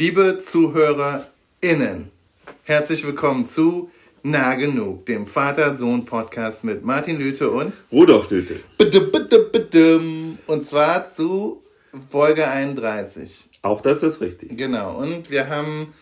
[0.00, 2.12] Liebe ZuhörerInnen,
[2.62, 3.90] herzlich willkommen zu
[4.22, 8.60] Nah Genug, dem Vater-Sohn-Podcast mit Martin Lüte und Rudolf Lüte.
[10.46, 11.64] Und zwar zu
[12.10, 13.48] Folge 31.
[13.62, 14.56] Auch das ist richtig.
[14.56, 15.92] Genau, und wir haben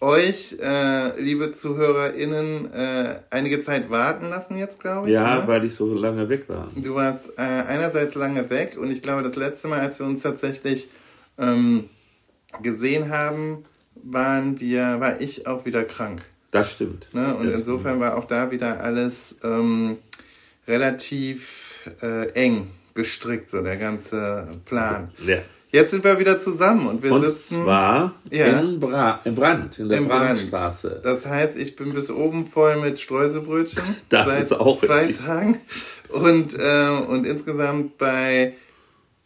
[0.00, 5.14] euch, äh, liebe ZuhörerInnen, äh, einige Zeit warten lassen jetzt, glaube ich.
[5.14, 5.48] Ja, ne?
[5.48, 6.68] weil ich so lange weg war.
[6.76, 10.22] Du warst äh, einerseits lange weg und ich glaube, das letzte Mal, als wir uns
[10.22, 10.86] tatsächlich
[11.36, 11.90] ähm,
[12.62, 13.64] gesehen haben,
[14.02, 16.22] waren wir, war ich auch wieder krank.
[16.50, 17.08] Das stimmt.
[17.14, 17.34] Ne?
[17.36, 19.98] Und das insofern war auch da wieder alles ähm,
[20.66, 25.10] relativ äh, eng gestrickt, so der ganze Plan.
[25.24, 25.38] Ja.
[25.72, 27.62] Jetzt sind wir wieder zusammen und wir Und sitzen.
[27.62, 28.46] zwar Ja.
[28.58, 30.08] in, Bra in Brand, in der Brand.
[30.08, 31.00] Brandstraße.
[31.04, 35.18] Das heißt, ich bin bis oben voll mit Streuselbrötchen Das seit ist auch zwei richtig.
[35.24, 35.60] Tagen
[36.08, 38.54] und, äh, und insgesamt bei,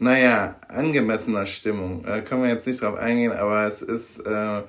[0.05, 2.05] naja, angemessener Stimmung.
[2.05, 4.63] Äh, können wir jetzt nicht drauf eingehen, aber es ist, äh,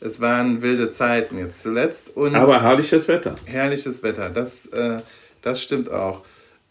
[0.00, 3.34] es waren wilde Zeiten jetzt zuletzt und Aber herrliches Wetter.
[3.46, 4.28] herrliches Wetter.
[4.30, 4.98] Das, äh,
[5.42, 6.22] das stimmt auch.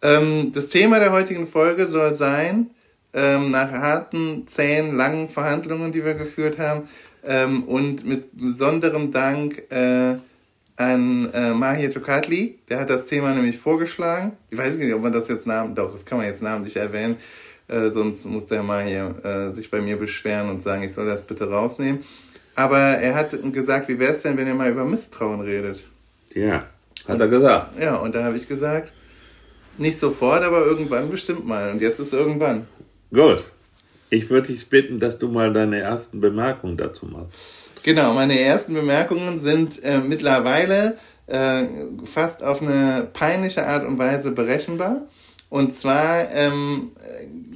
[0.02, 2.70] Ähm, das Thema der heutigen Folge soll sein,
[3.14, 6.88] ähm, nach harten, zähen, langen Verhandlungen, die wir geführt haben,
[7.26, 10.16] ähm, und mit besonderem Dank äh,
[10.78, 14.38] an äh, Mahir Tokatli, der hat das Thema nämlich vorgeschlagen.
[14.50, 17.18] Ich weiß nicht, ob man das jetzt namen, doch, das kann man jetzt namentlich erwähnen,
[17.70, 21.24] äh, sonst muss der Mahir äh, sich bei mir beschweren und sagen, ich soll das
[21.24, 22.04] bitte rausnehmen.
[22.56, 25.80] Aber er hat gesagt, wie wäre es denn, wenn ihr mal über Misstrauen redet?
[26.34, 26.66] Ja,
[27.08, 27.80] hat er gesagt.
[27.80, 28.92] Ja, und da habe ich gesagt,
[29.78, 31.72] nicht sofort, aber irgendwann bestimmt mal.
[31.72, 32.68] Und jetzt ist irgendwann.
[33.14, 33.44] Gut.
[34.10, 37.36] Ich würde dich bitten, dass du mal deine ersten Bemerkungen dazu machst.
[37.84, 40.98] Genau, meine ersten Bemerkungen sind äh, mittlerweile
[41.28, 41.66] äh,
[42.04, 45.08] fast auf eine peinliche Art und Weise berechenbar.
[45.50, 46.92] Und zwar ähm,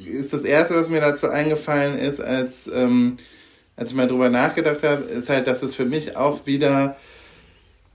[0.07, 3.17] ist das Erste, was mir dazu eingefallen ist, als, ähm,
[3.75, 6.95] als ich mal drüber nachgedacht habe, ist halt, dass es für mich auch wieder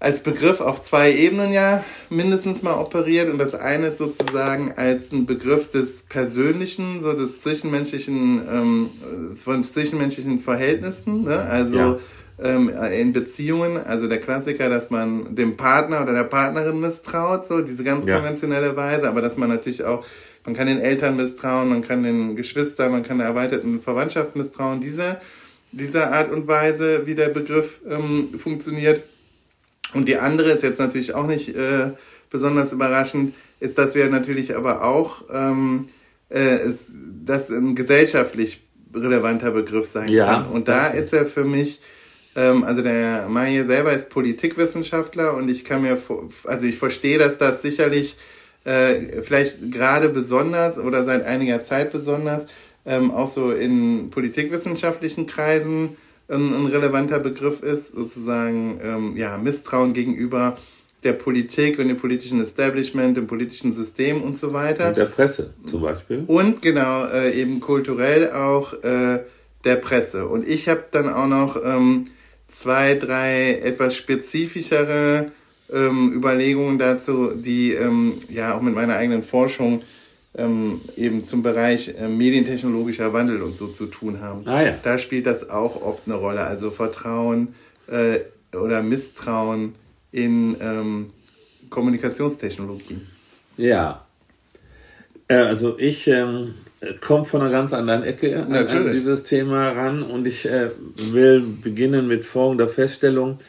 [0.00, 3.28] als Begriff auf zwei Ebenen ja mindestens mal operiert.
[3.28, 8.91] Und das eine ist sozusagen als ein Begriff des Persönlichen, so des zwischenmenschlichen, ähm,
[9.37, 11.25] von zwischenmenschlichen Verhältnissen.
[11.25, 11.37] Ne?
[11.37, 11.97] Also Ja.
[12.41, 17.60] ähm, in Beziehungen, also der Klassiker, dass man dem Partner oder der Partnerin misstraut, so
[17.60, 18.15] diese ganz Ja.
[18.19, 20.04] konventionelle Weise, aber dass man natürlich auch,
[20.48, 24.81] man kann den Eltern misstrauen, man kann den Geschwistern, man kann der erweiterten Verwandtschaft misstrauen.
[24.81, 25.20] Diese,
[25.72, 29.03] diese Art und Weise, wie der Begriff ähm, funktioniert.
[29.92, 31.91] Und die andere ist jetzt natürlich auch nicht äh,
[32.31, 35.91] besonders überraschend, ist, dass wir natürlich aber auch, ähm,
[36.31, 36.92] äh, ist,
[37.26, 38.62] das ein gesellschaftlich
[38.94, 40.47] relevanter Begriff sein Ja, kann.
[40.47, 41.82] Und da ist er für mich,
[42.36, 45.98] ähm, also der Maye selber ist Politikwissenschaftler und ich kann mir,
[46.44, 48.16] also ich verstehe, dass das sicherlich
[48.69, 52.47] äh, vielleicht gerade besonders oder seit einiger Zeit besonders
[52.84, 55.97] ähm, auch so in politikwissenschaftlichen Kreisen
[56.29, 60.59] ähm, ein relevanter Begriff ist, sozusagen ähm, ja, Misstrauen gegenüber
[61.03, 64.89] der Politik und dem politischen Establishment, dem politischen System und so weiter.
[64.89, 66.25] Und der Presse zum Beispiel.
[66.27, 69.21] Und genau, äh, eben kulturell auch äh,
[69.65, 70.27] der Presse.
[70.27, 72.07] Und ich habe dann auch noch ähm,
[72.49, 75.31] zwei, drei etwas spezifischere
[75.73, 79.83] ähm, Überlegungen dazu, die ähm, ja auch mit meiner eigenen Forschung
[80.37, 84.47] ähm, eben zum Bereich äh, medientechnologischer Wandel und so zu tun haben.
[84.47, 84.75] Ah ja.
[84.83, 86.43] Da spielt das auch oft eine Rolle.
[86.45, 87.55] Also Vertrauen
[87.89, 88.21] äh,
[88.57, 89.75] oder Misstrauen
[90.12, 91.11] in ähm,
[91.71, 93.07] Kommunikationstechnologien.
[93.57, 94.05] Ja.
[95.27, 96.55] Äh, Also ich ähm,
[97.01, 101.41] komme von einer ganz anderen Ecke an, an dieses Thema ran und ich äh, will
[101.41, 103.41] beginnen mit folgender Feststellung.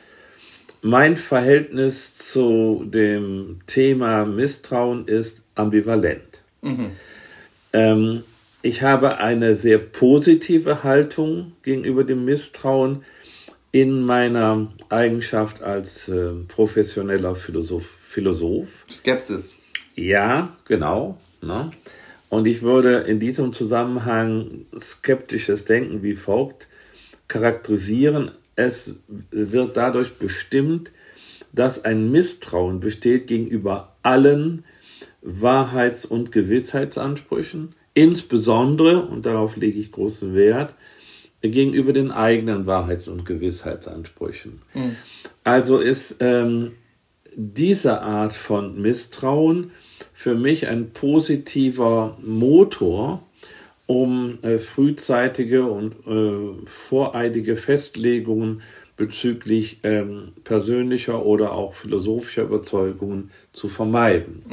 [0.81, 6.41] Mein Verhältnis zu dem Thema Misstrauen ist ambivalent.
[7.73, 8.23] Ähm,
[8.61, 13.03] ich habe eine sehr positive Haltung gegenüber dem Misstrauen
[13.71, 17.97] in meiner Eigenschaft als äh, professioneller Philosoph.
[18.01, 18.85] Philosoph.
[18.89, 19.55] Skepsis.
[19.95, 21.17] Ja, genau.
[21.41, 21.71] Ne?
[22.29, 26.67] Und ich würde in diesem Zusammenhang skeptisches Denken wie folgt
[27.27, 28.31] charakterisieren.
[28.59, 28.99] Es
[29.31, 30.91] wird dadurch bestimmt,
[31.53, 34.65] dass ein Misstrauen besteht gegenüber allen
[35.21, 40.75] Wahrheits- und Gewissheitsansprüchen, insbesondere, und darauf lege ich großen Wert,
[41.41, 44.61] gegenüber den eigenen Wahrheits- und Gewissheitsansprüchen.
[45.45, 46.73] Also ist ähm,
[47.33, 49.71] diese Art von Misstrauen
[50.13, 53.23] für mich ein positiver Motor,
[53.89, 58.61] um äh, frühzeitige und äh, voreilige Festlegungen
[58.97, 64.43] bezüglich ähm, persönlicher oder auch philosophischer Überzeugungen zu vermeiden.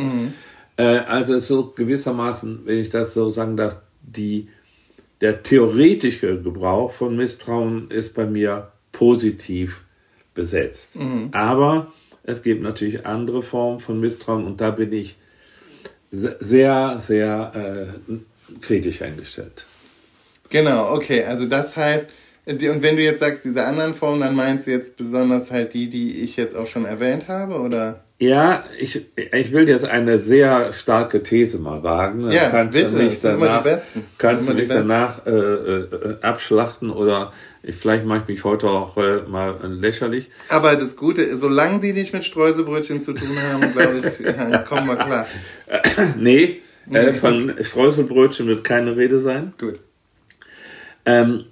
[0.78, 4.48] Äh, also es ist so gewissermaßen, wenn ich das so sagen darf, die,
[5.20, 9.84] der theoretische Gebrauch von Misstrauen ist bei mir positiv
[10.32, 10.96] besetzt.
[10.96, 11.28] Mhm.
[11.32, 11.92] Aber
[12.22, 15.18] es gibt natürlich andere Formen von Misstrauen und da bin ich
[16.10, 18.14] sehr, sehr äh,
[18.60, 19.66] kritisch eingestellt.
[20.50, 21.24] Genau, okay.
[21.24, 22.10] Also das heißt,
[22.46, 25.90] und wenn du jetzt sagst, diese anderen Formen, dann meinst du jetzt besonders halt die,
[25.90, 28.04] die ich jetzt auch schon erwähnt habe, oder?
[28.18, 32.30] Ja, ich, ich will jetzt eine sehr starke These mal wagen.
[32.30, 34.04] Ja, kannst bitte, du mich danach, immer die Besten.
[34.16, 37.32] Kannst du mich danach äh, äh, abschlachten oder
[37.62, 40.30] ich, vielleicht mache ich mich heute auch äh, mal lächerlich.
[40.48, 44.96] Aber das Gute, solange die nicht mit Streuselbrötchen zu tun haben, glaube ich, kommen wir
[44.96, 45.26] klar.
[46.16, 49.52] nee, äh, von Streuselbrötchen wird keine Rede sein.
[49.58, 49.80] Gut.
[51.04, 51.44] Ähm,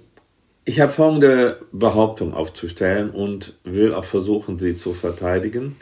[0.65, 5.75] ich habe folgende Behauptung aufzustellen und will auch versuchen, sie zu verteidigen.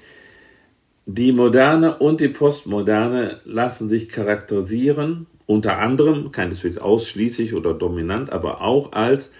[1.05, 8.61] Die Moderne und die Postmoderne lassen sich charakterisieren, unter anderem, keineswegs ausschließlich oder dominant, aber
[8.61, 9.31] auch als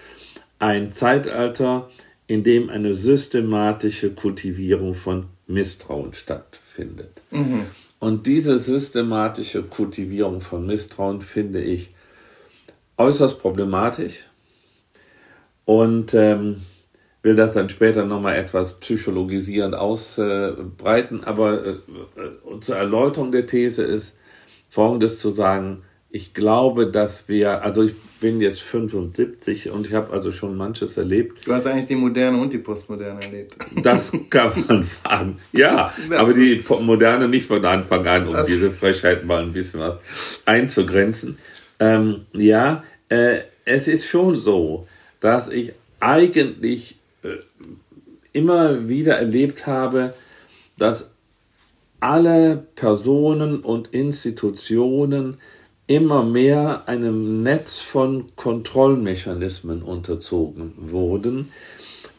[0.58, 1.90] ein Zeitalter,
[2.26, 7.22] in dem eine systematische Kultivierung von Misstrauen stattfindet.
[7.30, 7.66] Mhm.
[8.04, 11.88] Und diese systematische Kultivierung von Misstrauen finde ich
[12.98, 14.26] äußerst problematisch
[15.64, 16.60] und ähm,
[17.22, 21.24] will das dann später nochmal etwas psychologisierend ausbreiten.
[21.24, 24.12] Aber äh, äh, zur Erläuterung der These ist
[24.68, 25.80] Folgendes zu sagen,
[26.14, 30.96] ich glaube, dass wir, also ich bin jetzt 75 und ich habe also schon manches
[30.96, 31.44] erlebt.
[31.44, 33.56] Du hast eigentlich die Moderne und die Postmoderne erlebt.
[33.82, 35.40] Das kann man sagen.
[35.50, 36.18] Ja, ja.
[36.18, 39.98] aber die Moderne nicht von Anfang an, um das diese Frechheit mal ein bisschen was
[40.44, 41.36] einzugrenzen.
[41.80, 44.86] Ähm, ja, äh, es ist schon so,
[45.18, 47.30] dass ich eigentlich äh,
[48.32, 50.14] immer wieder erlebt habe,
[50.78, 51.10] dass
[51.98, 55.38] alle Personen und Institutionen
[55.86, 61.50] immer mehr einem Netz von Kontrollmechanismen unterzogen wurden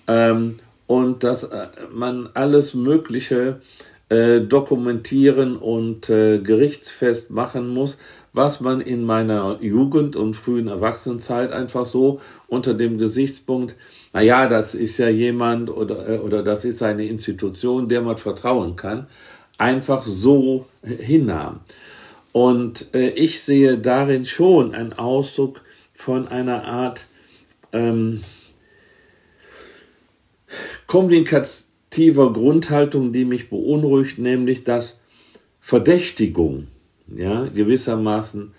[0.08, 3.62] ähm, und dass äh, man alles Mögliche
[4.10, 7.98] äh, dokumentieren und äh, gerichtsfest machen muss,
[8.34, 13.76] was man in meiner Jugend und frühen Erwachsenenzeit einfach so unter dem Gesichtspunkt,
[14.14, 18.76] naja, das ist ja jemand oder, äh, oder das ist eine Institution, der man vertrauen
[18.76, 19.08] kann,
[19.58, 21.62] einfach so hinnahm.
[22.36, 25.62] Und äh, ich sehe darin schon einen Ausdruck
[25.94, 27.06] von einer Art
[27.72, 28.26] ähm,
[30.86, 34.98] kommunikativer Grundhaltung, die mich beunruhigt, nämlich dass
[35.62, 36.68] Verdächtigung
[37.08, 38.54] ja, gewissermaßen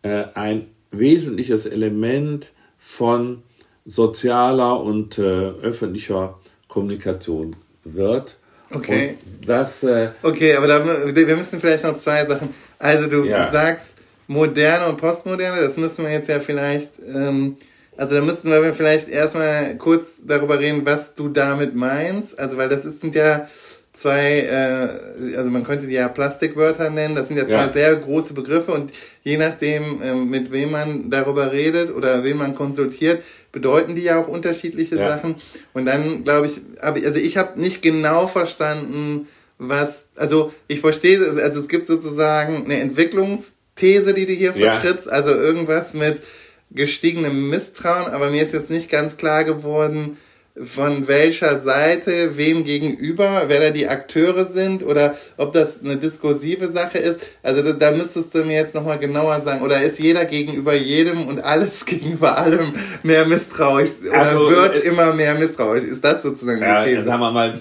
[0.00, 3.42] äh, ein wesentliches Element von
[3.84, 8.38] sozialer und äh, öffentlicher Kommunikation wird.
[8.70, 9.18] Okay.
[9.38, 12.67] Und das, äh, okay, aber da, wir müssen vielleicht noch zwei Sachen.
[12.78, 13.50] Also du ja.
[13.50, 13.96] sagst
[14.26, 17.56] moderne und postmoderne, das müssen wir jetzt ja vielleicht, ähm,
[17.96, 22.38] also da müssten wir vielleicht erstmal kurz darüber reden, was du damit meinst.
[22.38, 23.48] Also weil das sind ja
[23.92, 27.72] zwei, äh, also man könnte die ja Plastikwörter nennen, das sind ja zwei ja.
[27.72, 28.92] sehr große Begriffe und
[29.24, 34.20] je nachdem, äh, mit wem man darüber redet oder wen man konsultiert, bedeuten die ja
[34.20, 35.08] auch unterschiedliche ja.
[35.08, 35.36] Sachen.
[35.72, 39.26] Und dann glaube ich, also ich habe nicht genau verstanden,
[39.58, 44.78] was, also ich verstehe, also es gibt sozusagen eine Entwicklungsthese, die du hier ja.
[44.78, 46.22] vertrittst, also irgendwas mit
[46.70, 50.18] gestiegenem Misstrauen, aber mir ist jetzt nicht ganz klar geworden,
[50.62, 56.70] von welcher Seite, wem gegenüber, wer da die Akteure sind oder ob das eine diskursive
[56.70, 57.20] Sache ist.
[57.42, 59.62] Also da, da müsstest du mir jetzt nochmal genauer sagen.
[59.62, 62.72] Oder ist jeder gegenüber jedem und alles gegenüber allem
[63.02, 65.84] mehr misstrauisch oder also, wird äh, immer mehr misstrauisch?
[65.84, 67.04] Ist das sozusagen ja, die These?
[67.04, 67.60] Sagen wir mal,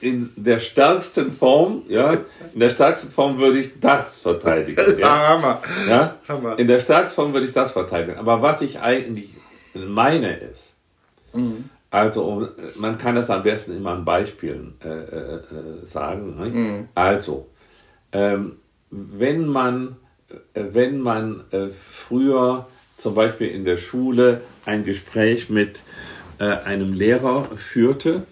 [0.00, 2.12] in der stärksten Form, ja,
[2.54, 4.80] in der stärksten Form würde ich das verteidigen.
[5.00, 5.28] Ja?
[5.28, 5.62] Hammer.
[5.88, 6.16] Ja?
[6.28, 6.58] Hammer.
[6.58, 8.18] In der stärksten Form würde ich das verteidigen.
[8.18, 9.30] Aber was ich eigentlich
[9.72, 10.74] meine ist,
[11.32, 16.36] mhm also man kann das am besten immer an Beispielen äh, äh, äh sagen.
[16.36, 16.46] Ne?
[16.46, 16.88] Mhm.
[16.94, 17.48] Also,
[18.12, 18.56] ähm,
[18.90, 19.96] wenn man,
[20.54, 22.66] äh, wenn man äh, früher
[22.96, 25.82] zum Beispiel in der Schule ein Gespräch mit
[26.38, 28.24] äh, einem Lehrer führte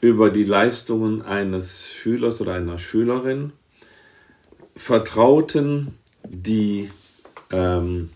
[0.00, 3.52] über die Leistungen eines Schülers oder einer Schülerin,
[4.76, 6.90] vertrauten die
[7.50, 8.10] ähm,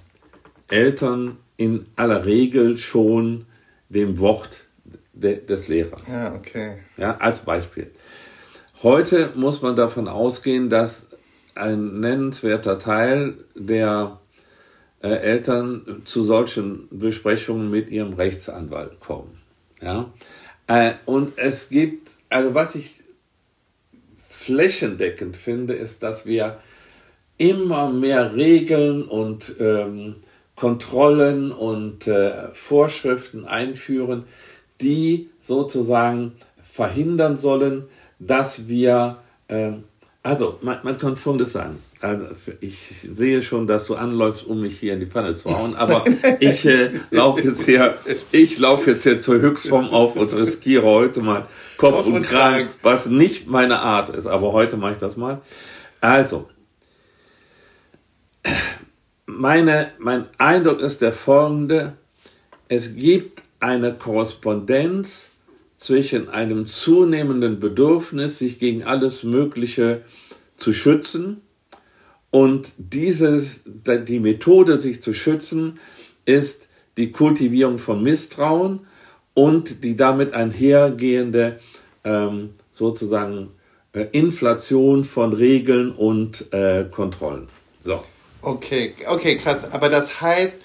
[0.69, 3.47] Eltern in aller Regel schon
[3.89, 4.65] dem Wort
[5.13, 6.03] de, des Lehrers.
[6.09, 6.79] Ja, okay.
[6.97, 7.91] Ja, als Beispiel.
[8.83, 11.09] Heute muss man davon ausgehen, dass
[11.55, 14.21] ein nennenswerter Teil der
[15.03, 19.39] äh, Eltern zu solchen Besprechungen mit ihrem Rechtsanwalt kommen.
[19.81, 20.13] Ja?
[20.67, 22.97] Äh, und es gibt, also was ich
[24.29, 26.59] flächendeckend finde, ist, dass wir
[27.39, 30.17] immer mehr Regeln und ähm,
[30.57, 34.25] Kontrollen und äh, Vorschriften einführen,
[34.81, 36.33] die sozusagen
[36.63, 37.85] verhindern sollen,
[38.19, 39.19] dass wir,
[39.49, 39.73] äh,
[40.23, 41.79] also man, man kann Folgendes sagen.
[42.01, 42.27] Also
[42.61, 42.77] ich
[43.11, 46.05] sehe schon, dass du anläufst, um mich hier in die Pfanne zu hauen, aber
[46.41, 47.97] ich äh, laufe jetzt hier,
[48.31, 51.47] ich laufe jetzt hier zur Höchstform auf und riskiere heute mal
[51.79, 55.41] Kopf und Kragen, was nicht meine Art ist, aber heute mache ich das mal.
[56.01, 56.49] Also,
[59.37, 61.95] meine, mein Eindruck ist der folgende.
[62.69, 65.29] Es gibt eine Korrespondenz
[65.77, 70.03] zwischen einem zunehmenden Bedürfnis, sich gegen alles Mögliche
[70.57, 71.43] zu schützen
[72.35, 75.79] und dieses, die Methode, sich zu schützen,
[76.25, 78.81] ist die Kultivierung von Misstrauen
[79.35, 81.61] und die damit einhergehende
[82.03, 83.51] ähm, sozusagen
[83.93, 87.47] äh, Inflation von Regeln und äh, Kontrollen.
[87.79, 88.03] So.
[88.45, 89.65] Okay, okay, krass.
[89.73, 90.57] Aber das heißt,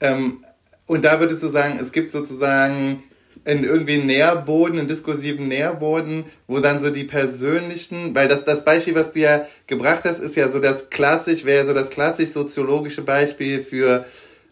[0.01, 0.43] ähm,
[0.91, 3.05] und da würdest du sagen, es gibt sozusagen
[3.45, 8.65] in irgendwie einen Nährboden, einen diskursiven Nährboden, wo dann so die persönlichen, weil das, das
[8.65, 12.31] Beispiel, was du ja gebracht hast, ist ja so das klassisch, wäre so das klassisch
[12.31, 14.05] soziologische Beispiel für,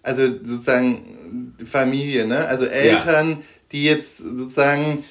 [0.05, 2.47] also sozusagen Familie, ne?
[2.47, 3.39] Also Eltern, ja.
[3.73, 5.03] die jetzt sozusagen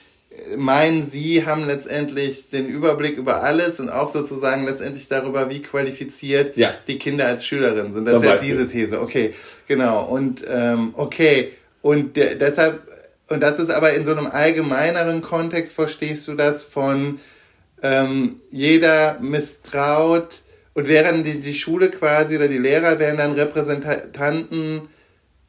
[0.56, 6.56] meinen, sie haben letztendlich den Überblick über alles und auch sozusagen letztendlich darüber, wie qualifiziert
[6.56, 6.74] ja.
[6.88, 8.06] die Kinder als Schülerin sind.
[8.06, 9.02] Das Zum ist ja diese These.
[9.02, 9.34] Okay,
[9.68, 10.06] genau.
[10.06, 11.52] Und ähm, okay.
[11.82, 12.82] Und de deshalb,
[13.30, 17.20] und das ist aber in so einem allgemeineren Kontext, verstehst du das von
[17.82, 20.42] ähm, jeder misstraut
[20.74, 24.90] und während die, die Schule quasi oder die Lehrer wären dann Repräsentanten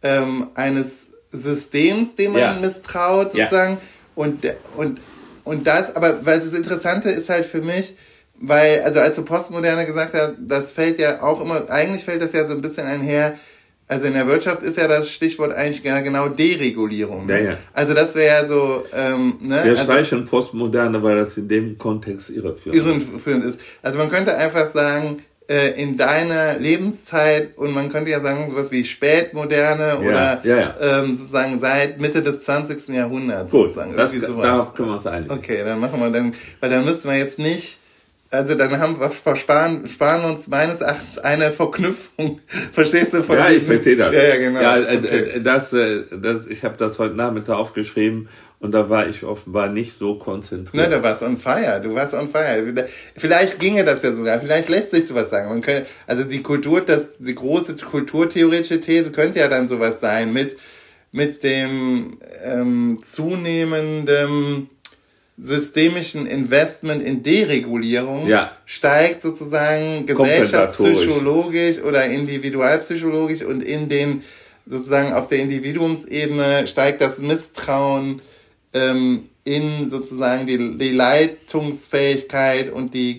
[0.03, 2.53] ähm, eines Systems, dem man ja.
[2.55, 3.75] misstraut, sozusagen.
[3.75, 3.81] Ja
[4.19, 4.45] und,
[4.77, 5.01] und,
[5.45, 7.95] und das, aber weil das Interessante ist halt für mich,
[8.41, 12.33] weil, also als du Postmoderne gesagt hast, das fällt ja auch immer, eigentlich fällt das
[12.33, 13.39] ja so ein bisschen einher,
[13.87, 17.25] also in der Wirtschaft ist ja das Stichwort eigentlich genau Deregulierung.
[17.27, 17.43] Ne?
[17.43, 17.59] Ja, ja.
[17.73, 18.85] Also das wäre ja so.
[18.93, 19.65] Ähm, ne?
[19.65, 23.59] Wir also, streichen Postmoderne, weil das in dem Kontext irreführend, irreführend ist.
[23.81, 28.71] Also man könnte einfach sagen, äh, in deiner Lebenszeit und man könnte ja sagen, sowas
[28.71, 30.75] wie Spätmoderne ja, oder ja, ja.
[31.01, 32.89] Ähm, sozusagen seit Mitte des 20.
[32.89, 33.51] Jahrhunderts.
[33.51, 34.43] Gut, sozusagen, das, sowas.
[34.43, 35.33] darauf können wir uns einigen.
[35.33, 37.79] Okay, dann machen wir dann, weil dann müssten wir jetzt nicht
[38.31, 42.41] also dann haben wir versparen, sparen uns meines Erachtens eine Verknüpfung.
[42.73, 43.23] Verstehst du?
[43.23, 44.15] Von ja, ich verstehe das.
[44.15, 44.61] Ja, ja, genau.
[44.61, 45.31] Ja, äh, okay.
[45.37, 48.29] Äh, das, das, ich habe das heute Nachmittag aufgeschrieben
[48.61, 50.75] und da war ich offenbar nicht so konzentriert.
[50.75, 51.81] Nein, du warst on fire.
[51.81, 52.63] Du warst on fire.
[53.17, 54.41] Vielleicht ginge das ja sogar.
[54.41, 55.49] Vielleicht lässt sich sowas sagen.
[55.49, 60.33] Man könnte, also die Kultur, das, die große kulturtheoretische These könnte ja dann sowas sein
[60.33, 60.59] mit,
[61.13, 64.69] mit dem ähm, zunehmenden
[65.41, 68.53] systemischen Investment in Deregulierung ja.
[68.65, 74.25] steigt sozusagen gesellschaftspsychologisch oder individualpsychologisch und in den
[74.67, 78.21] sozusagen auf der Individuumsebene steigt das Misstrauen
[78.75, 83.17] ähm, in sozusagen die, die Leitungsfähigkeit und die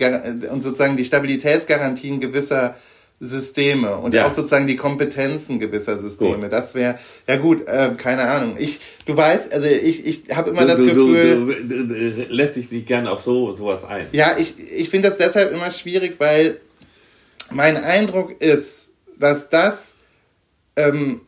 [0.51, 2.75] und sozusagen die Stabilitätsgarantien gewisser
[3.19, 4.27] Systeme und ja.
[4.27, 6.43] auch sozusagen die Kompetenzen gewisser Systeme.
[6.43, 6.53] Gut.
[6.53, 6.97] Das wäre,
[7.27, 8.55] ja gut, äh, keine Ahnung.
[8.57, 11.57] Ich, du weißt, also ich, ich habe immer du, das du, Gefühl.
[11.67, 14.07] Du, du, lässt dich nicht gerne auf so sowas ein.
[14.13, 16.61] Ja, ich, ich finde das deshalb immer schwierig, weil
[17.51, 19.95] mein Eindruck ist, dass das,
[20.77, 21.21] ähm,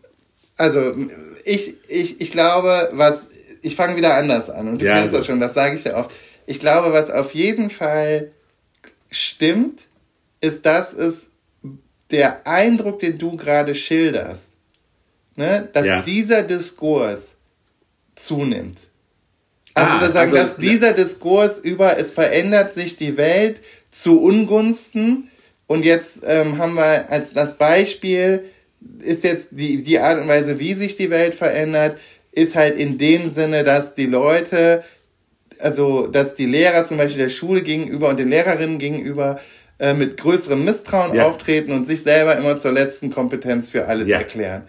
[0.56, 0.96] also
[1.44, 3.28] ich, ich, ich glaube, was
[3.62, 5.98] ich fange wieder anders an und du ja, kennst das schon, das sage ich ja
[5.98, 6.12] oft.
[6.46, 8.32] Ich glaube, was auf jeden Fall
[9.10, 9.88] stimmt,
[10.40, 11.28] ist, dass es
[12.12, 14.52] der Eindruck, den du gerade schilderst,
[15.36, 16.02] ne, dass ja.
[16.02, 17.36] dieser Diskurs
[18.16, 18.78] zunimmt.
[19.74, 24.22] Also, ah, das sagen, also, dass dieser Diskurs über es verändert sich die Welt zu
[24.22, 25.30] Ungunsten
[25.68, 28.44] und jetzt ähm, haben wir als das Beispiel
[29.00, 32.00] ist jetzt die, die Art und Weise, wie sich die Welt verändert,
[32.32, 34.84] ist halt in dem Sinne, dass die Leute,
[35.60, 39.40] also dass die Lehrer zum Beispiel der Schule gegenüber und den Lehrerinnen gegenüber
[39.82, 41.26] äh, mit größerem Misstrauen Ja.
[41.28, 44.20] auftreten und sich selber immer zur letzten Kompetenz für alles Ja.
[44.20, 44.62] erklären.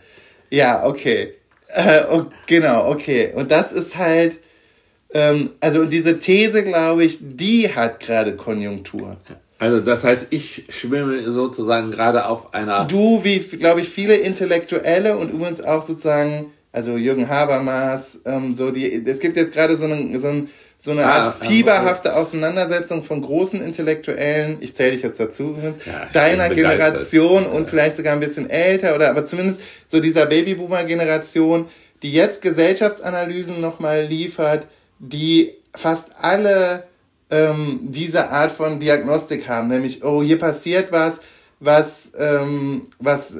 [0.50, 1.34] Ja, okay.
[1.68, 3.30] Äh, oh, genau, okay.
[3.34, 4.40] Und das ist halt,
[5.14, 9.18] ähm, also und diese These, glaube ich, die hat gerade Konjunktur.
[9.58, 12.86] Also das heißt, ich schwimme sozusagen gerade auf einer...
[12.86, 18.70] Du, wie, glaube ich, viele Intellektuelle und übrigens auch sozusagen, also Jürgen Habermas, ähm, so
[18.70, 20.48] die, es gibt jetzt gerade so eine, so, ein,
[20.84, 25.50] so eine Ah, Art ähm, fieberhafte Auseinandersetzung von großen Intellektuellen, ich zähle dich jetzt dazu
[25.50, 26.48] übrigens, Ja, deiner.
[26.52, 31.68] Generation und vielleicht sogar ein bisschen älter oder aber zumindest so dieser Babyboomer-Generation,
[32.02, 34.66] die jetzt Gesellschaftsanalysen nochmal liefert,
[34.98, 36.82] die fast alle
[37.30, 41.20] ähm, diese Art von Diagnostik haben, nämlich, oh, hier passiert was,
[41.60, 43.34] was, ähm, was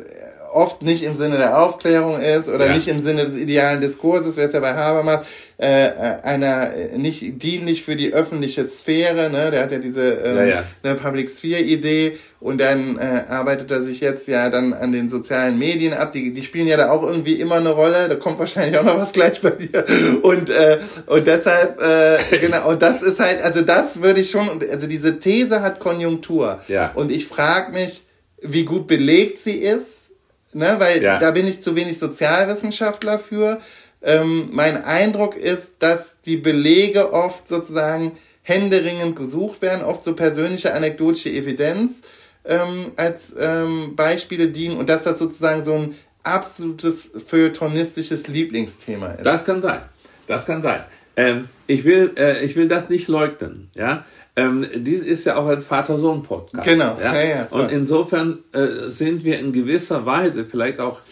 [0.53, 2.75] oft nicht im Sinne der Aufklärung ist oder Ja.
[2.75, 5.21] nicht im Sinne des idealen Diskurses, wer es ja bei Habermas,
[5.59, 5.91] äh, äh,
[6.23, 9.51] einer äh, nicht dienlich für die öffentliche Sphäre, ne?
[9.51, 10.65] der hat ja diese ähm, Ja, ja.
[10.83, 15.09] eine Public Sphere Idee und dann äh, arbeitet er sich jetzt ja dann an den
[15.09, 16.11] sozialen Medien ab.
[16.13, 18.09] Die, die spielen ja da auch irgendwie immer eine Rolle.
[18.09, 19.85] Da kommt wahrscheinlich auch noch was gleich bei dir.
[20.23, 24.49] Und äh, und deshalb äh, genau und das ist halt also das würde ich schon
[24.71, 26.61] also diese These hat Konjunktur.
[26.67, 26.91] Ja.
[26.95, 28.03] Und ich frage mich,
[28.41, 30.09] wie gut belegt sie ist,
[30.53, 30.75] ne?
[30.79, 31.21] Weil Ja.
[31.21, 33.61] da bin ich zu wenig Sozialwissenschaftler für.
[34.03, 40.75] Ähm, mein Eindruck ist, dass die Belege oft sozusagen händeringend gesucht werden, oft so persönliche
[40.75, 42.03] anekdotische Evidenz
[42.45, 45.95] ähm, als ähm, Beispiele dienen und dass das sozusagen so ein
[46.25, 49.25] absolutes feuilletonistisches Lieblingsthema ist.
[49.27, 49.81] Das kann sein.
[50.27, 50.81] Das kann sein.
[51.17, 53.71] Ähm, ich, will, äh, ich will das nicht leugnen.
[53.75, 54.05] Ja?
[54.35, 56.67] Ähm, dies ist ja auch ein Vater-Sohn-Podcast.
[56.67, 56.99] Genau.
[57.01, 57.15] Ja?
[57.15, 57.47] Ja, ja.
[57.51, 61.03] Und insofern äh, sind wir in gewisser Weise vielleicht auch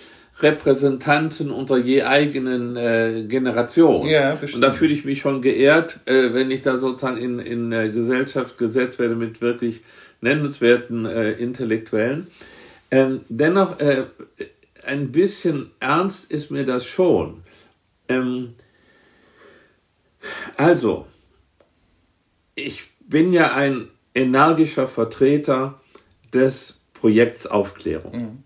[0.42, 4.06] Repräsentanten unserer je eigenen äh, Generation.
[4.08, 4.64] Ja, bestimmt.
[4.64, 7.90] Und da fühle ich mich schon geehrt, äh, wenn ich da sozusagen in, in äh,
[7.90, 9.82] Gesellschaft gesetzt werde mit wirklich
[10.20, 12.26] nennenswerten äh, Intellektuellen.
[12.90, 14.06] Ähm, dennoch, äh,
[14.84, 17.42] ein bisschen ernst ist mir das schon.
[18.08, 18.54] Ähm,
[20.56, 21.06] also,
[22.54, 25.80] ich bin ja ein energischer Vertreter
[26.32, 28.44] des Projekts Aufklärung.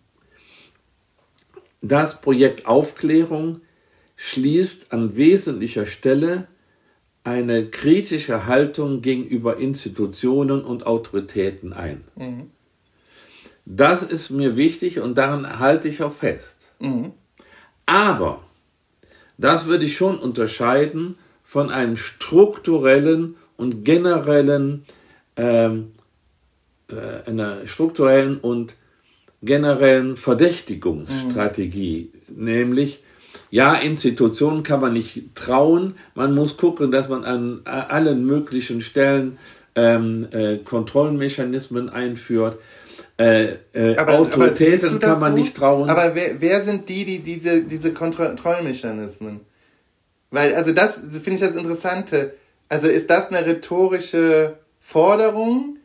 [1.86, 3.60] Das Projekt Aufklärung
[4.16, 6.46] schließt an wesentlicher Stelle
[7.24, 12.02] eine kritische Haltung gegenüber Institutionen und Autoritäten ein.
[13.66, 16.56] Das ist mir wichtig und daran halte ich auch fest.
[17.84, 18.42] Aber
[19.36, 24.86] das würde ich schon unterscheiden von einem strukturellen und generellen,
[25.36, 25.92] ähm,
[26.88, 28.76] äh, einer strukturellen und
[29.44, 33.00] generellen Verdächtigungsstrategie, nämlich
[33.50, 39.38] ja, Institutionen kann man nicht trauen, man muss gucken, dass man an allen möglichen Stellen
[39.76, 42.58] ähm, äh, Kontrollmechanismen einführt.
[43.16, 45.38] Äh, äh, Autoritäten siehst du das kann man so?
[45.38, 45.88] nicht trauen.
[45.88, 49.40] Aber wer, wer sind die, die diese, diese Kontrollmechanismen?
[50.30, 52.34] Weil, also das finde ich das Interessante.
[52.68, 55.76] Also ist das eine rhetorische Forderung?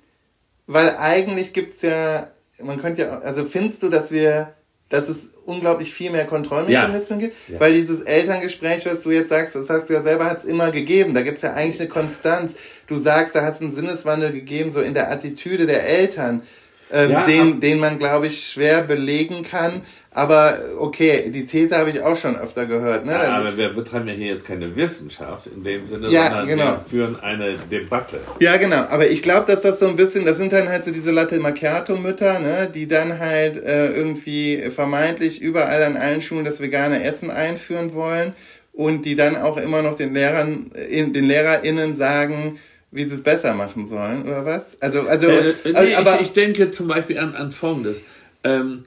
[0.65, 4.54] Weil eigentlich gibt's ja, man könnte ja, also findest du, dass wir,
[4.89, 7.36] dass es unglaublich viel mehr Kontrollmechanismen gibt?
[7.48, 7.60] Ja.
[7.60, 11.13] Weil dieses Elterngespräch, was du jetzt sagst, das sagst du ja selber, hat's immer gegeben.
[11.13, 12.54] Da gibt's ja eigentlich eine Konstanz.
[12.88, 16.41] Du sagst, da hat's einen Sinneswandel gegeben, so in der Attitüde der Eltern,
[16.91, 19.82] ähm, Ja, den, den man, glaube ich, schwer belegen kann.
[20.12, 23.06] Aber okay, die These habe ich auch schon öfter gehört.
[23.06, 23.12] Ne?
[23.12, 26.65] Ja, aber wir betreiben ja hier jetzt keine Wissenschaft in dem Sinne, Ja, sondern genau.
[26.65, 28.19] wir führen eine Debatte.
[28.39, 28.86] Ja, genau.
[28.89, 31.39] Aber ich glaube, dass das so ein bisschen, das sind dann halt so diese Latte
[31.39, 37.30] Macchiato-Mütter, ne, die dann halt äh, irgendwie vermeintlich überall an allen Schulen das vegane Essen
[37.30, 38.34] einführen wollen
[38.74, 42.60] und die dann auch immer noch den Lehrern, in, den LehrerInnen sagen,
[42.91, 44.76] wie sie es besser machen sollen, oder was?
[44.82, 48.02] Also, also, Äh, nee, aber, ich, ich denke zum Beispiel an, an Folgendes.
[48.43, 48.86] Ähm,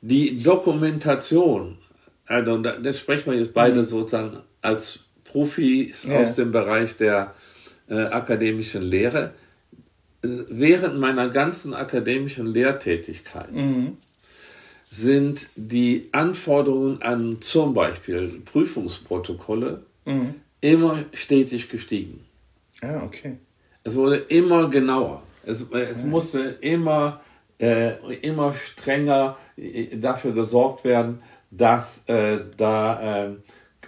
[0.00, 1.76] die Dokumentation,
[2.26, 6.12] also da, das sprechen wir jetzt beide sozusagen als Profis Mhm.
[6.12, 6.18] Ja.
[6.20, 7.34] aus dem Bereich der
[7.90, 9.32] äh, akademischen Lehre.
[10.22, 13.96] Äh, Während meiner ganzen akademischen Lehrtätigkeit Mhm.
[14.90, 20.34] sind die Anforderungen an zum Beispiel Prüfungsprotokolle Mhm.
[20.60, 22.24] immer stetig gestiegen.
[22.80, 23.38] ah, okay.
[23.84, 25.22] Es wurde immer genauer.
[25.44, 27.20] Es, es musste immer,
[27.60, 33.30] äh, immer strenger äh, dafür gesorgt werden, dass äh, da äh,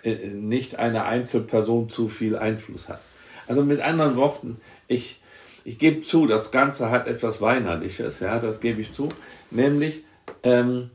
[0.03, 3.01] äh, nicht eine Einzelperson zu viel Einfluss hat.
[3.47, 5.21] Also mit anderen Worten, ich,
[5.65, 9.09] ich gebe zu, das Ganze hat etwas Weinerliches, ja, das gebe ich zu.
[9.51, 10.05] Nämlich,
[10.43, 10.91] ähm,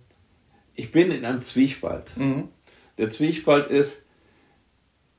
[0.73, 2.13] ich bin in einem Zwiespalt.
[2.97, 4.01] Der Zwiespalt ist,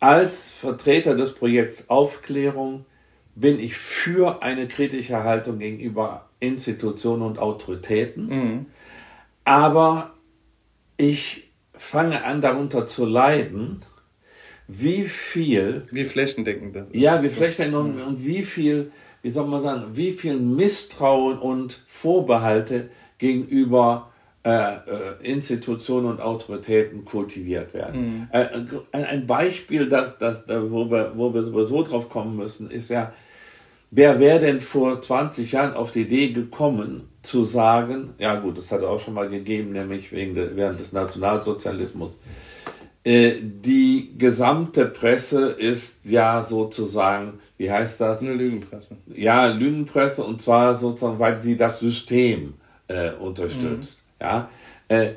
[0.00, 2.84] als Vertreter des Projekts Aufklärung
[3.34, 8.28] bin ich für eine kritische Haltung gegenüber Institutionen und Autoritäten.
[8.28, 8.66] Mhm.
[9.44, 10.14] Aber
[10.96, 13.82] ich fange an darunter zu leiden,
[14.68, 15.84] wie viel.
[15.90, 16.96] Wie flächendeckend das ist.
[16.96, 18.90] Ja, wie flächendeckend und, und wie viel,
[19.22, 24.10] wie soll man sagen, wie viel Misstrauen und Vorbehalte gegenüber
[24.46, 24.78] äh, äh,
[25.22, 28.00] Institutionen und Autoritäten kultiviert werden.
[28.00, 28.28] Mhm.
[28.30, 28.46] Äh,
[28.92, 33.12] ein Beispiel, das, das, wo, wir, wo wir sowieso drauf kommen müssen, ist ja,
[33.90, 38.70] wer wäre denn vor 20 Jahren auf die Idee gekommen, zu sagen, ja gut, das
[38.70, 42.18] hat auch schon mal gegeben, nämlich wegen de, während des Nationalsozialismus,
[43.04, 48.20] äh, die gesamte Presse ist ja sozusagen, wie heißt das?
[48.20, 48.96] Eine Lügenpresse.
[49.06, 52.54] Ja, Lügenpresse und zwar sozusagen, weil sie das System
[52.88, 54.02] äh, unterstützt.
[54.20, 54.26] Mhm.
[54.26, 54.50] Ja,
[54.88, 55.10] äh,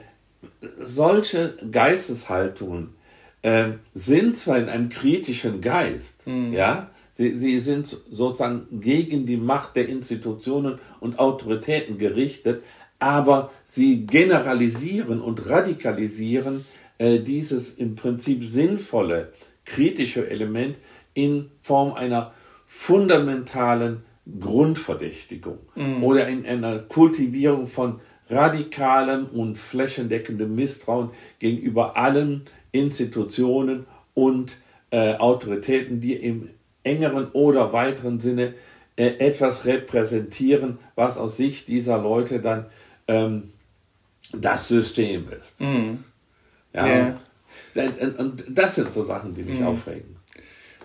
[0.83, 2.95] solche Geisteshaltungen
[3.41, 6.53] äh, sind zwar in einem kritischen Geist, mhm.
[6.53, 12.63] ja, sie, sie sind sozusagen gegen die Macht der Institutionen und Autoritäten gerichtet,
[12.97, 16.63] aber sie generalisieren und radikalisieren
[16.97, 19.33] äh, dieses im Prinzip sinnvolle
[19.65, 20.77] kritische Element
[21.13, 22.31] in Form einer
[22.65, 24.03] fundamentalen
[24.39, 26.03] Grundverdächtigung mhm.
[26.03, 34.55] oder in einer Kultivierung von radikalem und flächendeckendem Misstrauen gegenüber allen Institutionen und
[34.91, 36.49] äh, Autoritäten, die im
[36.83, 38.53] engeren oder weiteren Sinne
[38.95, 42.65] äh, etwas repräsentieren, was aus Sicht dieser Leute dann
[43.07, 43.51] ähm,
[44.33, 45.59] das System ist.
[45.59, 46.03] Mhm.
[46.73, 46.85] Ja.
[46.85, 47.19] Yeah.
[47.75, 49.67] Und, und, das sind so Sachen, die mich mhm.
[49.67, 50.17] aufregen.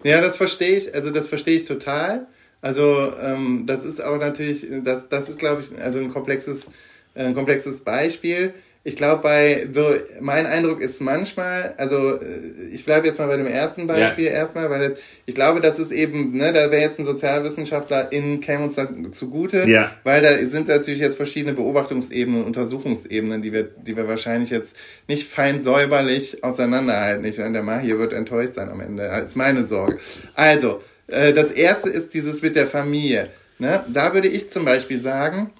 [0.02, 0.94] Ja, das verstehe ich.
[0.94, 2.26] Also das verstehe ich total.
[2.61, 6.68] Also ähm, das ist auch natürlich, das, das ist, glaube ich, also ein komplexes
[7.14, 8.54] ein komplexes Beispiel.
[8.87, 13.38] Ich glaube, bei so, mein Eindruck ist manchmal, also äh, ich bleibe jetzt mal bei
[13.38, 14.33] dem ersten Beispiel ja.
[14.33, 18.42] erstmal, weil das, ich glaube, das ist eben, ne, da wäre jetzt ein Sozialwissenschaftler in
[18.42, 19.90] käme uns da zugute, ja.
[20.05, 24.77] weil da sind natürlich jetzt verschiedene Beobachtungsebenen, Untersuchungsebenen, die wir, die wir wahrscheinlich jetzt
[25.09, 27.25] nicht fein säuberlich auseinanderhalten.
[27.25, 29.99] Ich, der Mahir wird enttäuscht sein am Ende, das ist meine Sorge.
[30.35, 33.31] Also, äh, das erste ist dieses mit der Familie.
[33.59, 33.85] Ne?
[33.88, 35.51] Da würde ich zum Beispiel sagen,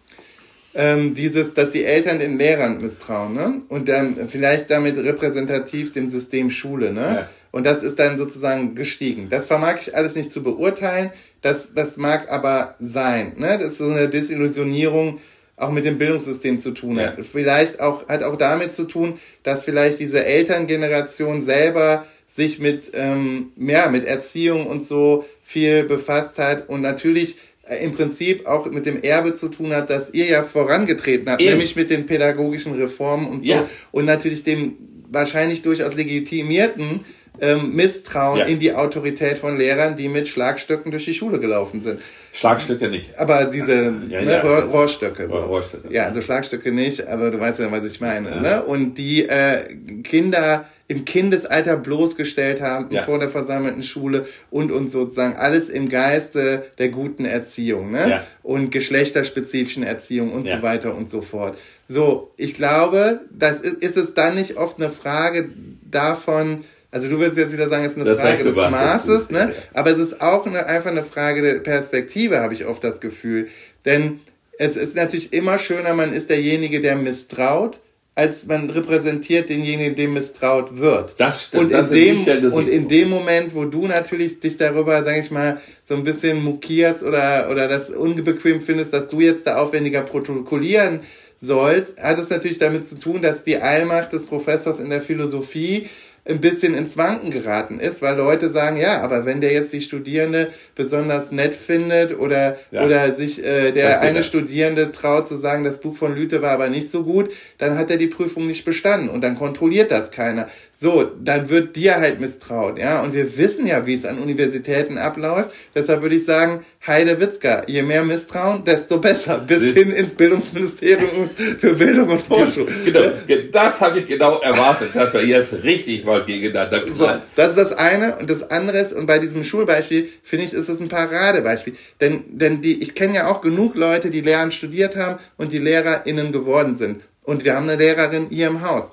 [0.75, 3.63] ähm, dieses, dass die Eltern den Lehrern misstrauen, ne?
[3.69, 7.01] Und dann vielleicht damit repräsentativ dem System Schule, ne?
[7.01, 7.29] Ja.
[7.53, 9.29] Und das ist dann sozusagen gestiegen.
[9.31, 11.13] Das vermag ich alles nicht zu beurteilen.
[11.41, 13.59] Das, das mag aber sein, ne?
[13.61, 15.21] Das ist so eine Desillusionierung
[15.57, 17.19] auch mit dem Bildungssystem zu tun hat.
[17.19, 17.25] Ja.
[17.25, 23.53] Vielleicht auch, hat auch damit zu tun, dass vielleicht diese Elterngeneration selber sich mit, ähm,
[23.57, 27.37] ja, mit Erziehung und so viel befasst hat und natürlich
[27.81, 31.50] im Prinzip auch mit dem Erbe zu tun hat, das ihr ja vorangetreten habt, Eben.
[31.53, 33.66] nämlich mit den pädagogischen Reformen und so ja.
[33.92, 34.77] und natürlich dem
[35.09, 37.05] wahrscheinlich durchaus legitimierten
[37.40, 38.44] ähm, Misstrauen ja.
[38.44, 42.00] in die Autorität von Lehrern, die mit Schlagstöcken durch die Schule gelaufen sind.
[42.33, 43.18] Schlagstöcke nicht.
[43.18, 45.29] Aber diese ja, ne, Rohr, Rohrstöcke.
[45.29, 45.37] So.
[45.37, 45.92] Rohrstöcke.
[45.92, 48.40] Ja, also Schlagstöcke nicht, aber du weißt ja, was ich meine.
[48.40, 48.62] Ne?
[48.62, 53.03] Und die äh, Kinder im Kindesalter bloßgestellt haben ja.
[53.03, 58.09] vor der versammelten Schule und uns sozusagen alles im Geiste der guten Erziehung ne?
[58.09, 58.27] Ja.
[58.42, 60.57] und geschlechterspezifischen Erziehung und ja.
[60.57, 61.57] so weiter und so fort.
[61.88, 65.49] So, ich glaube, das ist, ist es dann nicht oft eine Frage
[65.90, 69.55] davon, also du würdest jetzt wieder sagen, es ist eine das Frage des Maßes, ne?
[69.73, 73.49] aber es ist auch eine, einfach eine Frage der Perspektive, habe ich oft das Gefühl.
[73.85, 74.20] Denn
[74.59, 77.81] es ist natürlich immer schöner, man ist derjenige, der misstraut,
[78.16, 81.14] als man repräsentiert denjenigen, dem misstraut wird.
[81.18, 81.72] Das stimmt.
[81.72, 85.31] Und in, dem, ja und in dem Moment, wo du natürlich dich darüber, sag ich
[85.31, 90.03] mal, so ein bisschen mukierst oder, oder das unbequem findest, dass du jetzt da aufwendiger
[90.03, 91.00] protokollieren
[91.40, 95.88] sollst, hat es natürlich damit zu tun, dass die Allmacht des Professors in der Philosophie
[96.27, 99.83] ein bisschen ins Wanken geraten ist, weil Leute sagen, ja, aber wenn der jetzt die
[99.83, 102.85] Studierende besonders nett findet oder, ja.
[102.85, 104.29] oder sich äh, der eine das.
[104.29, 107.91] Studierende traut zu sagen, das Buch von Lüte war aber nicht so gut, dann hat
[107.91, 110.49] er die Prüfung nicht bestanden und dann kontrolliert das keiner.
[110.77, 113.01] So, dann wird dir halt misstraut, ja.
[113.03, 115.53] Und wir wissen ja, wie es an Universitäten abläuft.
[115.75, 119.39] Deshalb würde ich sagen, Heide Witzka, je mehr Misstrauen, desto besser.
[119.39, 122.67] Bis das hin ins Bildungsministerium für Bildung und Forschung.
[122.85, 123.13] Genau,
[123.53, 127.73] das habe ich genau erwartet, dass wir jetzt richtig mal gegeneinander so, Das ist das
[127.73, 128.17] eine.
[128.17, 131.75] Und das andere ist, und bei diesem Schulbeispiel, finde ich, ist es ein Paradebeispiel.
[132.01, 135.59] Denn, denn die, ich kenne ja auch genug Leute, die Lehramt studiert haben und die
[135.59, 137.03] LehrerInnen geworden sind.
[137.23, 138.93] Und wir haben eine Lehrerin hier im Haus.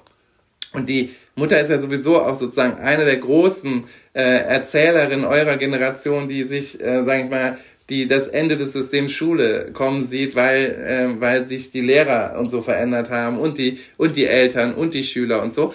[0.74, 6.28] Und die Mutter ist ja sowieso auch sozusagen eine der großen äh, Erzählerinnen eurer Generation,
[6.28, 7.58] die sich, äh, sag ich mal,
[7.89, 12.50] die das Ende des Systems Schule kommen sieht, weil, äh, weil sich die Lehrer und
[12.50, 15.74] so verändert haben und die, und die Eltern und die Schüler und so.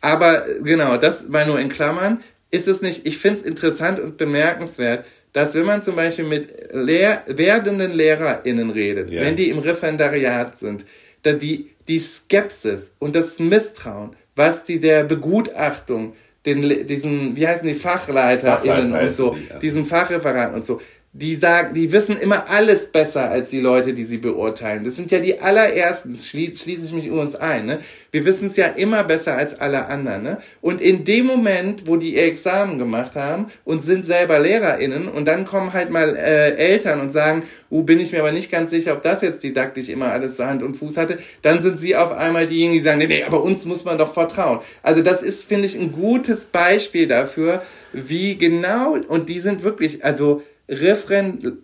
[0.00, 2.22] Aber genau, das war nur in Klammern.
[2.50, 6.48] Ist es nicht, ich finde es interessant und bemerkenswert, dass wenn man zum Beispiel mit
[6.72, 9.22] Lehr werdenden LehrerInnen redet, ja.
[9.22, 10.84] wenn die im Referendariat sind,
[11.22, 16.14] dass die, die Skepsis und das Misstrauen, was die der Begutachtung,
[16.46, 19.58] den, diesen, wie heißen die, FachleiterInnen Fachleiter und so, ja.
[19.58, 20.80] diesen Fachreferaten und so,
[21.16, 24.82] die sagen, die wissen immer alles besser als die Leute, die sie beurteilen.
[24.82, 27.66] Das sind ja die allerersten, schließe schließ ich mich übrigens ein.
[27.66, 27.78] Ne?
[28.10, 30.24] Wir wissen es ja immer besser als alle anderen.
[30.24, 30.38] Ne?
[30.60, 35.28] Und in dem Moment, wo die ihr Examen gemacht haben und sind selber LehrerInnen und
[35.28, 38.70] dann kommen halt mal äh, Eltern und sagen, uh, bin ich mir aber nicht ganz
[38.70, 42.10] sicher, ob das jetzt didaktisch immer alles Hand und Fuß hatte, dann sind sie auf
[42.10, 44.58] einmal diejenigen, die sagen, nee, nee, aber uns muss man doch vertrauen.
[44.82, 50.04] Also das ist, finde ich, ein gutes Beispiel dafür, wie genau, und die sind wirklich,
[50.04, 51.62] also Referen,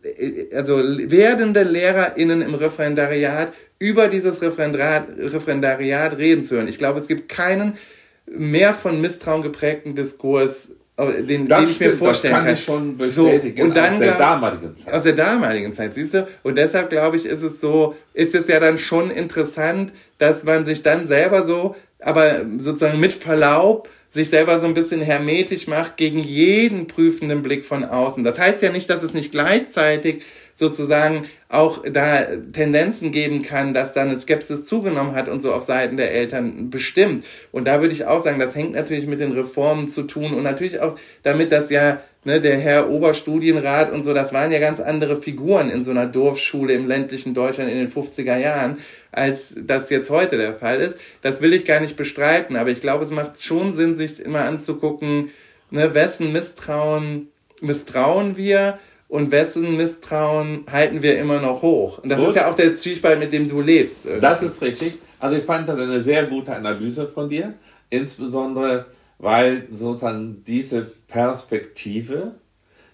[0.54, 6.68] also werdende LehrerInnen im Referendariat über dieses Referendariat, Referendariat reden zu hören.
[6.68, 7.78] Ich glaube, es gibt keinen
[8.26, 12.54] mehr von Misstrauen geprägten Diskurs, äh, den, den ich mir vorstellen das kann.
[12.54, 14.94] Ich schon bestätigen so, und dann, aus der damaligen Zeit.
[14.94, 16.28] Aus der damaligen Zeit, siehst du?
[16.42, 20.64] Und deshalb glaube ich, ist es so, ist es ja dann schon interessant, dass man
[20.66, 25.96] sich dann selber so, aber sozusagen mit Verlaub, sich selber so ein bisschen hermetisch macht
[25.96, 28.24] gegen jeden prüfenden Blick von außen.
[28.24, 30.22] Das heißt ja nicht, dass es nicht gleichzeitig
[30.54, 35.62] sozusagen auch da Tendenzen geben kann, dass da eine Skepsis zugenommen hat und so auf
[35.62, 37.24] Seiten der Eltern bestimmt.
[37.50, 40.42] Und da würde ich auch sagen, das hängt natürlich mit den Reformen zu tun und
[40.42, 44.80] natürlich auch damit, dass ja ne, der Herr Oberstudienrat und so, das waren ja ganz
[44.80, 48.78] andere Figuren in so einer Dorfschule im ländlichen Deutschland in den 50er Jahren
[49.12, 50.96] als das jetzt heute der Fall ist.
[51.22, 54.44] Das will ich gar nicht bestreiten, aber ich glaube, es macht schon Sinn, sich immer
[54.44, 55.30] anzugucken,
[55.70, 57.28] ne, wessen Misstrauen
[57.60, 61.98] misstrauen wir und wessen Misstrauen halten wir immer noch hoch.
[61.98, 62.30] Und das Gut.
[62.30, 64.06] ist ja auch der Zwiespalt, mit dem du lebst.
[64.06, 64.20] Irgendwie.
[64.22, 64.98] Das ist richtig.
[65.18, 67.54] Also ich fand das eine sehr gute Analyse von dir,
[67.90, 68.86] insbesondere
[69.18, 72.36] weil sozusagen diese Perspektive,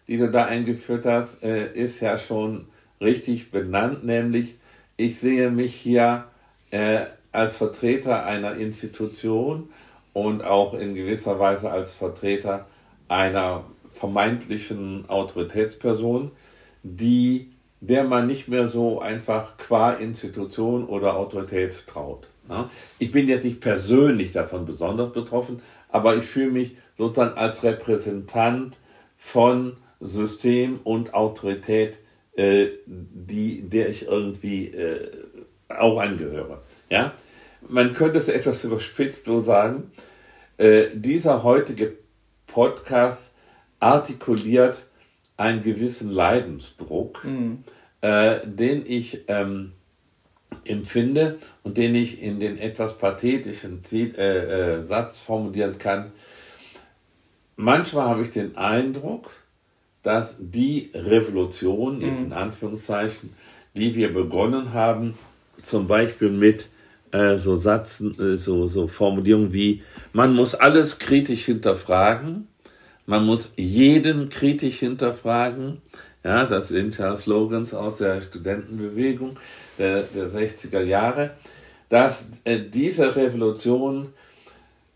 [0.08, 2.66] die du da eingeführt hast, äh, ist ja schon
[3.00, 4.56] richtig benannt, nämlich
[4.96, 6.24] ich sehe mich hier
[6.70, 9.70] äh, als Vertreter einer Institution
[10.12, 12.66] und auch in gewisser Weise als Vertreter
[13.08, 16.30] einer vermeintlichen Autoritätsperson,
[16.82, 22.26] die der man nicht mehr so einfach qua Institution oder Autorität traut.
[22.48, 22.70] Ne?
[22.98, 28.78] Ich bin jetzt nicht persönlich davon besonders betroffen, aber ich fühle mich sozusagen als Repräsentant
[29.18, 31.98] von System und Autorität
[32.36, 35.10] äh, die, der ich irgendwie äh,
[35.68, 36.62] auch angehöre.
[36.90, 37.14] Ja?
[37.68, 39.90] Man könnte es etwas überspitzt so sagen,
[40.58, 41.96] äh, dieser heutige
[42.46, 43.32] Podcast
[43.80, 44.84] artikuliert
[45.36, 47.64] einen gewissen Leidensdruck, mhm.
[48.00, 49.72] äh, den ich ähm,
[50.64, 56.12] empfinde und den ich in den etwas pathetischen äh, Satz formulieren kann.
[57.56, 59.30] Manchmal habe ich den Eindruck,
[60.06, 62.32] dass die Revolution, jetzt in mhm.
[62.32, 63.34] Anführungszeichen,
[63.74, 65.14] die wir begonnen haben,
[65.62, 66.68] zum Beispiel mit
[67.10, 72.46] äh, so Satzen, äh, so, so Formulierungen wie, man muss alles kritisch hinterfragen,
[73.06, 75.82] man muss jeden kritisch hinterfragen,
[76.22, 79.40] ja, das sind ja Slogans aus der Studentenbewegung
[79.76, 81.32] der, der 60er Jahre,
[81.88, 84.12] dass äh, diese Revolution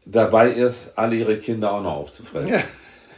[0.07, 2.51] dabei ist, alle ihre Kinder auch noch aufzufressen.
[2.51, 2.62] Ja.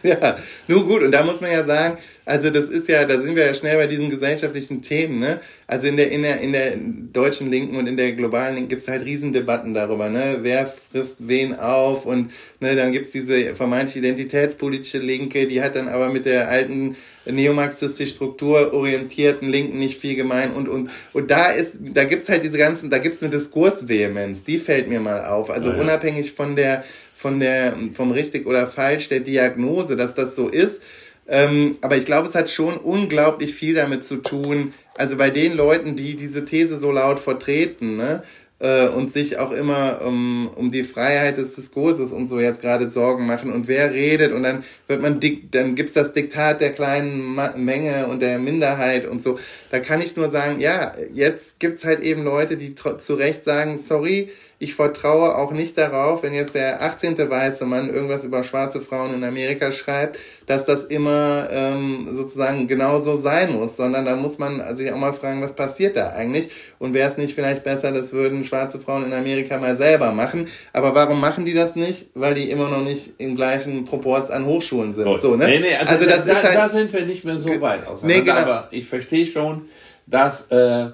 [0.20, 0.36] ja,
[0.68, 1.02] nur gut.
[1.02, 3.76] Und da muss man ja sagen, also das ist ja, da sind wir ja schnell
[3.76, 5.40] bei diesen gesellschaftlichen Themen, ne?
[5.66, 8.82] Also in der, in der, in der deutschen Linken und in der globalen Linken gibt
[8.82, 10.38] es halt Riesendebatten darüber, ne?
[10.42, 15.74] Wer frisst wen auf und ne, dann gibt es diese vermeintlich identitätspolitische Linke, die hat
[15.74, 21.50] dann aber mit der alten neomarxistisch strukturorientierten Linken nicht viel gemein und, und, und da
[21.50, 25.50] ist, da gibt's halt diese ganzen, da gibt's eine Diskursvehemenz, die fällt mir mal auf.
[25.50, 25.82] Also ja, ja.
[25.82, 26.84] unabhängig von der,
[27.22, 30.82] von der, vom richtig oder falsch der Diagnose, dass das so ist.
[31.28, 35.54] Ähm, aber ich glaube, es hat schon unglaublich viel damit zu tun, also bei den
[35.54, 38.24] Leuten, die diese These so laut vertreten, ne,
[38.58, 42.90] äh, und sich auch immer um, um die Freiheit des Diskurses und so jetzt gerade
[42.90, 47.34] Sorgen machen und wer redet und dann wird man dann gibt's das Diktat der kleinen
[47.34, 49.38] Ma Menge und der Minderheit und so.
[49.70, 53.78] Da kann ich nur sagen, ja, jetzt gibt's halt eben Leute, die zu Recht sagen,
[53.78, 54.30] sorry,
[54.62, 57.18] ich vertraue auch nicht darauf, wenn jetzt der 18.
[57.18, 63.16] weiße Mann irgendwas über schwarze Frauen in Amerika schreibt, dass das immer ähm, sozusagen genauso
[63.16, 66.48] sein muss, sondern da muss man sich auch mal fragen, was passiert da eigentlich
[66.78, 70.46] und wäre es nicht vielleicht besser, das würden schwarze Frauen in Amerika mal selber machen.
[70.72, 72.10] Aber warum machen die das nicht?
[72.14, 75.20] Weil die immer noch nicht im gleichen Proports an Hochschulen sind.
[75.20, 75.46] So, ne?
[75.46, 77.84] Nee, nee, also, also das da, ist halt, da sind wir nicht mehr so weit
[77.84, 78.06] auseinander.
[78.06, 78.38] Nee, genau.
[78.38, 79.62] Aber ich verstehe schon,
[80.06, 80.90] dass äh,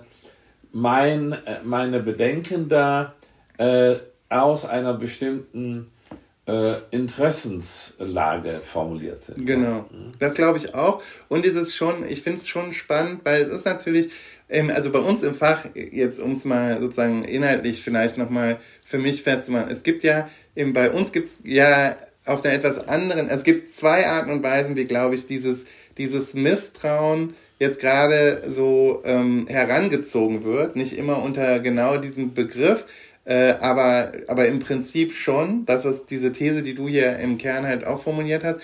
[0.73, 3.13] mein, äh, meine Bedenken da
[3.59, 3.97] äh,
[4.29, 5.91] aus einer bestimmten
[6.49, 9.47] äh, Interessenslage formuliert sind.
[9.47, 9.85] Genau,
[10.19, 11.03] das glaube ich auch.
[11.29, 14.11] Und es ist schon, ich finde es schon spannend, weil es ist natürlich,
[14.49, 18.99] ähm, also bei uns im Fach, jetzt um es mal sozusagen inhaltlich vielleicht nochmal für
[18.99, 23.29] mich festzumachen, es gibt ja, eben bei uns gibt es ja auf der etwas anderen,
[23.29, 25.67] es gibt zwei Arten und Weisen, wie glaube ich, dieses,
[25.99, 32.87] dieses Misstrauen jetzt gerade so ähm, herangezogen wird, nicht immer unter genau diesem Begriff,
[33.29, 37.67] äh, aber, aber im Prinzip schon, das, was diese These, die du hier im Kern
[37.67, 38.59] halt auch formuliert hast,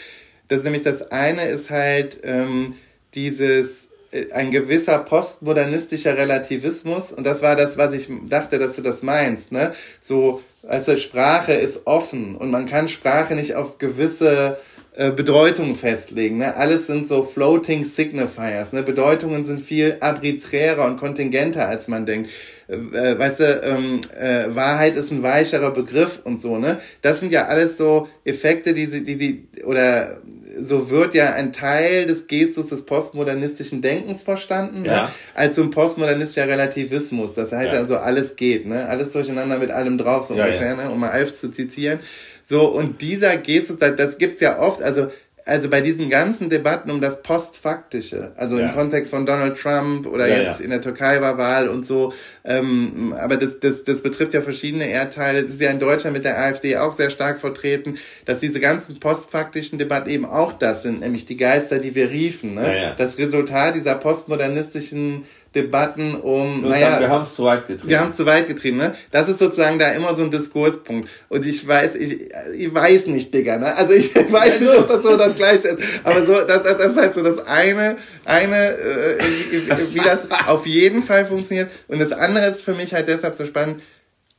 [0.48, 2.74] das ist nämlich das eine ist halt ähm,
[3.14, 8.82] dieses äh, ein gewisser postmodernistischer Relativismus und das war das, was ich dachte, dass du
[8.82, 9.74] das meinst, ne?
[10.00, 14.58] So, also Sprache ist offen und man kann Sprache nicht auf gewisse
[14.96, 16.38] äh, Bedeutungen festlegen.
[16.38, 16.56] Ne?
[16.56, 18.72] Alles sind so floating signifiers.
[18.72, 18.82] Ne?
[18.82, 22.30] Bedeutungen sind viel arbiträrer und kontingenter, als man denkt.
[22.68, 26.80] Äh, weißt du, ähm, äh, Wahrheit ist ein weicherer Begriff und so, ne?
[27.02, 30.18] Das sind ja alles so Effekte, die sie, die sie, oder
[30.60, 34.88] so wird ja ein Teil des Gestus des postmodernistischen Denkens verstanden, ne?
[34.88, 35.02] ja.
[35.04, 35.08] ne?
[35.34, 37.34] als so ein postmodernistischer Relativismus.
[37.34, 37.78] Das heißt ja.
[37.78, 38.88] also, alles geht, ne?
[38.88, 40.90] Alles durcheinander mit allem drauf, so ja, ungefähr, ne?
[40.90, 42.00] um mal Alf zu zitieren.
[42.46, 45.08] So, und dieser Gestus, das gibt's ja oft, also
[45.46, 48.68] also bei diesen ganzen Debatten um das Postfaktische, also ja.
[48.68, 50.64] im Kontext von Donald Trump oder ja, jetzt ja.
[50.64, 52.12] in der Türkei war Wahl und so,
[52.44, 55.40] ähm, aber das, das, das betrifft ja verschiedene Erdteile.
[55.40, 59.00] Es ist ja in Deutschland mit der AfD auch sehr stark vertreten, dass diese ganzen
[59.00, 62.54] postfaktischen Debatten eben auch das sind, nämlich die Geister, die wir riefen.
[62.54, 62.94] Ne?
[62.96, 67.88] Das Resultat dieser postmodernistischen Debatten um, so, naja, wir haben es zu weit getrieben.
[67.88, 68.94] Wir haben es zu weit getrieben, ne?
[69.10, 71.08] Das ist sozusagen da immer so ein Diskurspunkt.
[71.28, 73.74] Und ich weiß, ich, ich weiß nicht, Digga, ne?
[73.76, 75.78] Also ich weiß nicht, ob das so das Gleiche ist.
[76.02, 79.18] Aber so, das, das ist halt so das eine, eine, äh,
[79.52, 81.70] wie, wie das auf jeden Fall funktioniert.
[81.88, 83.80] Und das andere ist für mich halt deshalb so spannend,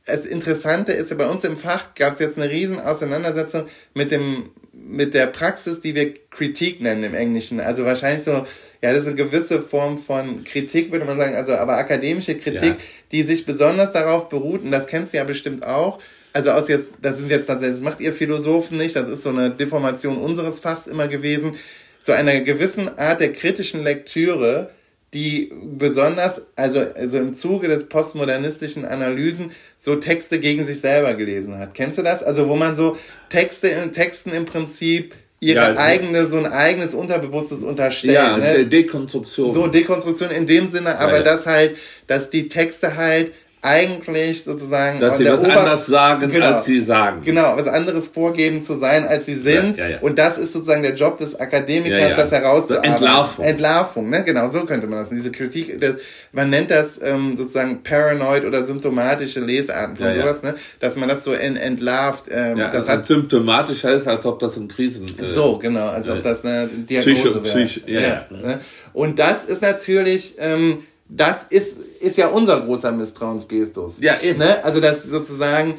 [0.04, 4.12] das Interessante ist ja bei uns im Fach gab es jetzt eine riesen Auseinandersetzung mit
[4.12, 7.60] dem mit der Praxis, die wir Kritik nennen im Englischen.
[7.60, 8.46] Also wahrscheinlich so,
[8.86, 12.62] ja, das ist eine gewisse Form von Kritik, würde man sagen, also aber akademische Kritik,
[12.62, 12.76] ja.
[13.10, 15.98] die sich besonders darauf beruht, und das kennst du ja bestimmt auch,
[16.32, 19.30] also aus jetzt, das sind jetzt tatsächlich, das macht ihr Philosophen nicht, das ist so
[19.30, 21.54] eine Deformation unseres Fachs immer gewesen,
[22.00, 24.70] so einer gewissen Art der kritischen Lektüre,
[25.12, 31.58] die besonders, also, also im Zuge des postmodernistischen Analysen so Texte gegen sich selber gelesen
[31.58, 31.74] hat.
[31.74, 32.22] Kennst du das?
[32.22, 32.96] Also wo man so
[33.30, 38.14] Texte in Texten im Prinzip ihre ja, eigene, so ein eigenes Unterbewusstes unterstellt.
[38.14, 38.66] Ja, ne?
[38.66, 39.52] Dekonstruktion.
[39.52, 41.24] So, Dekonstruktion in dem Sinne, aber ja, ja.
[41.24, 43.32] dass halt, dass die Texte halt
[43.66, 45.00] eigentlich sozusagen.
[45.00, 47.22] Dass sie was Ober anders sagen, genau, als sie sagen.
[47.24, 49.76] Genau, was anderes vorgeben zu sein, als sie sind.
[49.76, 50.00] Ja, ja, ja.
[50.00, 52.92] Und das ist sozusagen der Job des Akademikers, das herauszuarbeiten.
[52.92, 53.44] Entlarvung.
[53.44, 54.24] Entlarvung, ne?
[54.24, 55.10] Genau, so könnte man das.
[55.10, 55.96] Diese Kritik, das,
[56.32, 60.54] man nennt das ähm, sozusagen paranoid oder symptomatische Lesarten von sowas, ne?
[60.78, 62.26] Dass man das so ent entlarvt.
[62.30, 65.06] Ähm, das also hat symptomatisch heißt, als ob das ein Krisen.
[65.20, 67.64] Äh, so, genau, als ob das eine Diagnose wäre.
[67.66, 68.26] Psycho, ja, ja.
[68.30, 68.60] Ne?
[68.92, 70.36] Und das ist natürlich.
[70.38, 73.96] Ähm, das ist, ist ja unser großer Misstrauensgestus.
[74.00, 74.38] Ja, eben.
[74.38, 74.64] Ne?
[74.64, 75.74] Also das sozusagen,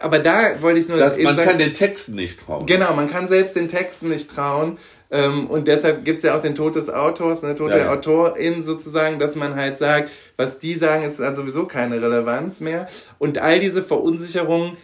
[0.00, 0.98] aber da wollte ich nur.
[0.98, 2.66] Dass man sagen, kann den Texten nicht trauen.
[2.66, 4.78] Genau, man kann selbst den Texten nicht trauen.
[5.10, 7.92] Ähm, und deshalb gibt's ja auch den Tod des Autors, ne, Tod ja, der ja.
[7.92, 12.88] Autorin sozusagen, dass man halt sagt, was die sagen, ist halt sowieso keine Relevanz mehr.
[13.18, 14.76] Und all diese Verunsicherungen,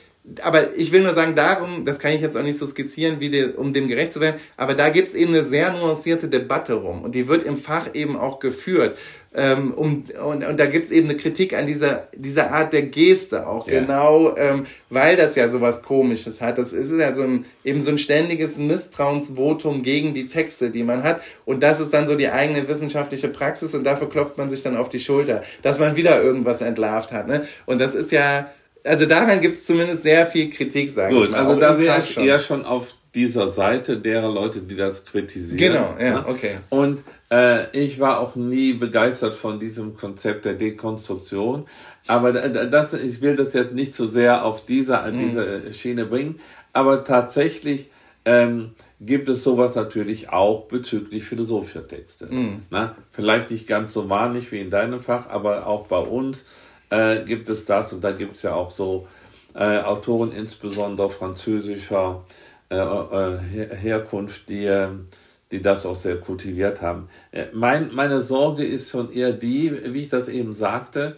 [0.43, 3.31] aber ich will nur sagen, darum, das kann ich jetzt auch nicht so skizzieren, wie
[3.31, 7.03] die, um dem gerecht zu werden, aber da gibt's eben eine sehr nuancierte Debatte rum
[7.03, 8.99] und die wird im Fach eben auch geführt.
[9.33, 13.47] Ähm, um, und, und da gibt's eben eine Kritik an dieser, dieser Art der Geste
[13.47, 13.79] auch, ja.
[13.79, 16.59] genau, ähm, weil das ja sowas Komisches hat.
[16.59, 21.05] Das ist ja so ein, eben so ein ständiges Misstrauensvotum gegen die Texte, die man
[21.05, 21.21] hat.
[21.45, 24.77] Und das ist dann so die eigene wissenschaftliche Praxis und dafür klopft man sich dann
[24.77, 27.29] auf die Schulter, dass man wieder irgendwas entlarvt hat.
[27.29, 27.47] Ne?
[27.66, 28.51] Und das ist ja,
[28.83, 31.47] also daran gibt's zumindest sehr viel Kritik, sage ich mal.
[31.47, 35.59] Also da wäre ich eher schon auf dieser Seite derer Leute, die das kritisieren.
[35.59, 36.59] Genau, ja, okay.
[36.68, 41.66] Und äh, ich war auch nie begeistert von diesem Konzept der Dekonstruktion.
[42.07, 45.18] Aber das, ich will das jetzt nicht so sehr auf diese, mhm.
[45.18, 46.41] diese Schiene bringen.
[46.72, 47.91] Aber tatsächlich
[48.24, 52.26] ähm, gibt es sowas natürlich auch bezüglich philosophischer Texte.
[52.26, 52.62] Mhm.
[52.70, 56.45] Na, vielleicht nicht ganz so wahnlich wie in deinem Fach, aber auch bei uns
[56.91, 57.93] äh, gibt es das.
[57.93, 59.09] Und da gibt es ja auch so
[59.55, 62.24] äh, Autoren, insbesondere französischer
[62.71, 65.09] äh, äh Herkunft, die ähm,
[65.53, 67.09] die das auch sehr kultiviert haben.
[67.33, 71.16] Äh, mein, meine Sorge ist schon eher die, wie ich das eben sagte,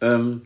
[0.00, 0.42] ähm,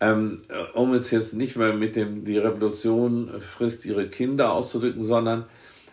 [0.00, 0.42] ähm,
[0.74, 5.46] um es jetzt nicht mehr mit dem, die Revolution frisst ihre Kinder auszudrücken, sondern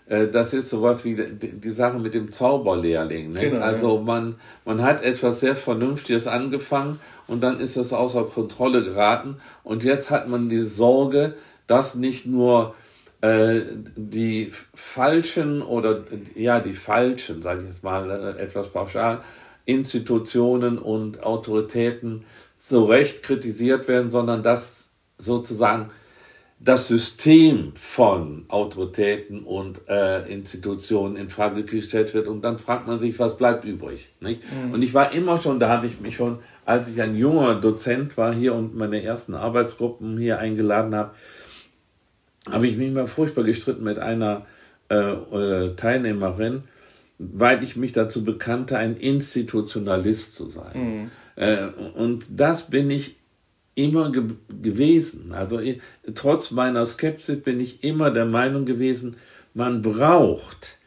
[0.08, 3.32] äh, das ist sowas wie die, die Sache mit dem Zauberlehrling.
[3.32, 3.39] Ne?
[3.39, 4.36] Genau, also man,
[4.66, 10.10] man hat etwas sehr Vernünftiges angefangen und dann ist es außer Kontrolle geraten und jetzt
[10.10, 11.36] hat man die Sorge,
[11.68, 12.76] dass nicht nur
[13.24, 13.61] äh,
[13.95, 16.03] die falschen oder
[16.36, 19.21] ja, die falschen, sage ich jetzt mal äh, etwas pauschal,
[19.63, 22.26] Institutionen und Autoritäten
[22.57, 25.89] so recht kritisiert werden, sondern dass sozusagen
[26.59, 32.99] das System von Autoritäten und äh, Institutionen in Frage gestellt wird und dann fragt man
[32.99, 34.09] sich, was bleibt übrig.
[34.19, 34.41] Nicht?
[34.51, 34.74] Mhm.
[34.74, 38.17] Und ich war immer schon, da habe ich mich schon, als ich ein junger Dozent
[38.17, 41.11] war hier und meine ersten Arbeitsgruppen hier eingeladen habe,
[42.52, 44.46] habe ich mich immer furchtbar gestritten mit einer
[44.89, 46.64] äh, äh, Teilnehmerin,
[47.18, 50.74] weil ich mich dazu bekannte, ein Institutionalist zu sein.
[50.74, 51.12] Mhm.
[51.36, 53.16] Äh, und das bin ich
[53.76, 54.24] immer ge
[54.62, 55.34] gewesen.
[55.34, 55.60] Also
[56.16, 59.16] trotz meiner Skepsis bin ich immer der Meinung gewesen,
[59.54, 60.78] man braucht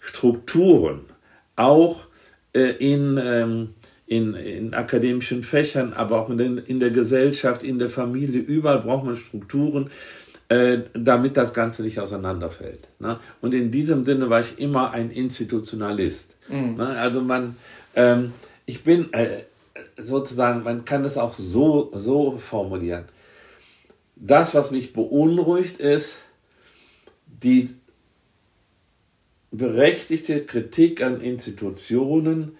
[0.00, 1.00] Strukturen,
[1.56, 2.06] auch
[2.52, 3.70] äh, in, ähm,
[4.06, 8.80] in, in akademischen Fächern, aber auch in, den, in der Gesellschaft, in der Familie, überall
[8.80, 9.90] braucht man Strukturen,
[10.48, 12.88] äh, damit das Ganze nicht auseinanderfällt.
[13.00, 13.18] Ne?
[13.40, 16.36] Und in diesem Sinne war ich immer ein Institutionalist.
[16.48, 16.76] Mhm.
[16.76, 16.86] Ne?
[16.98, 17.56] Also man,
[17.94, 18.32] ähm,
[18.64, 19.44] ich bin, äh,
[19.96, 23.04] sozusagen, man kann es auch so, so formulieren.
[24.16, 26.18] Das, was mich beunruhigt, ist
[27.26, 27.74] die
[29.50, 32.56] berechtigte Kritik an Institutionen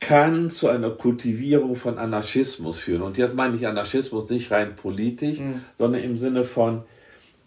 [0.00, 3.02] kann zu einer Kultivierung von Anarchismus führen.
[3.02, 5.60] Und jetzt meine ich Anarchismus nicht rein politisch, mhm.
[5.76, 6.84] sondern im Sinne von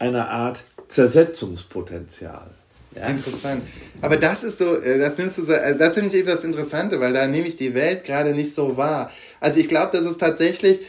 [0.02, 2.50] einer Art Zersetzungspotenzial.
[2.96, 3.08] Ja.
[3.08, 3.62] Interessant.
[4.02, 6.44] Aber das ist so, äh, das nimmst du so, äh, das finde ich eben das
[6.44, 9.12] Interessante, weil da nehme ich die Welt gerade nicht so wahr.
[9.40, 10.80] Also ich glaube, das ist tatsächlich,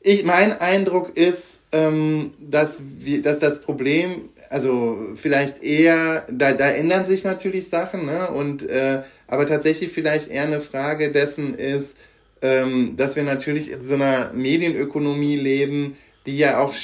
[0.00, 6.68] ich, mein Eindruck ist, ähm, dass, wir, dass das Problem, also vielleicht eher, da, da
[6.68, 8.28] ändern sich natürlich Sachen, ne?
[8.28, 11.96] Und, äh, aber tatsächlich vielleicht eher eine Frage dessen ist,
[12.42, 15.96] ähm, dass wir natürlich in so einer Medienökonomie leben,
[16.26, 16.74] die ja auch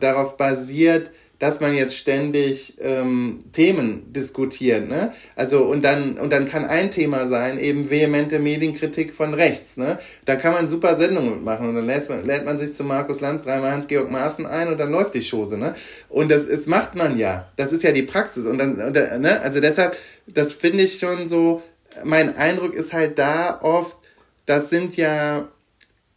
[0.00, 5.12] darauf basiert, dass man jetzt ständig ähm, Themen diskutiert, ne?
[5.36, 10.00] Also und dann und dann kann ein Thema sein eben vehemente Medienkritik von rechts, ne?
[10.24, 13.20] Da kann man super Sendungen mitmachen und dann lädt man, lädt man sich zu Markus
[13.20, 15.76] Lanz dreimal Hans-Georg Maaßen ein und dann läuft die Chose, ne?
[16.08, 19.40] Und das, das macht man ja, das ist ja die Praxis und dann und, ne?
[19.40, 19.96] Also deshalb,
[20.26, 21.62] das finde ich schon so.
[22.04, 23.96] Mein Eindruck ist halt da oft,
[24.44, 25.48] das sind ja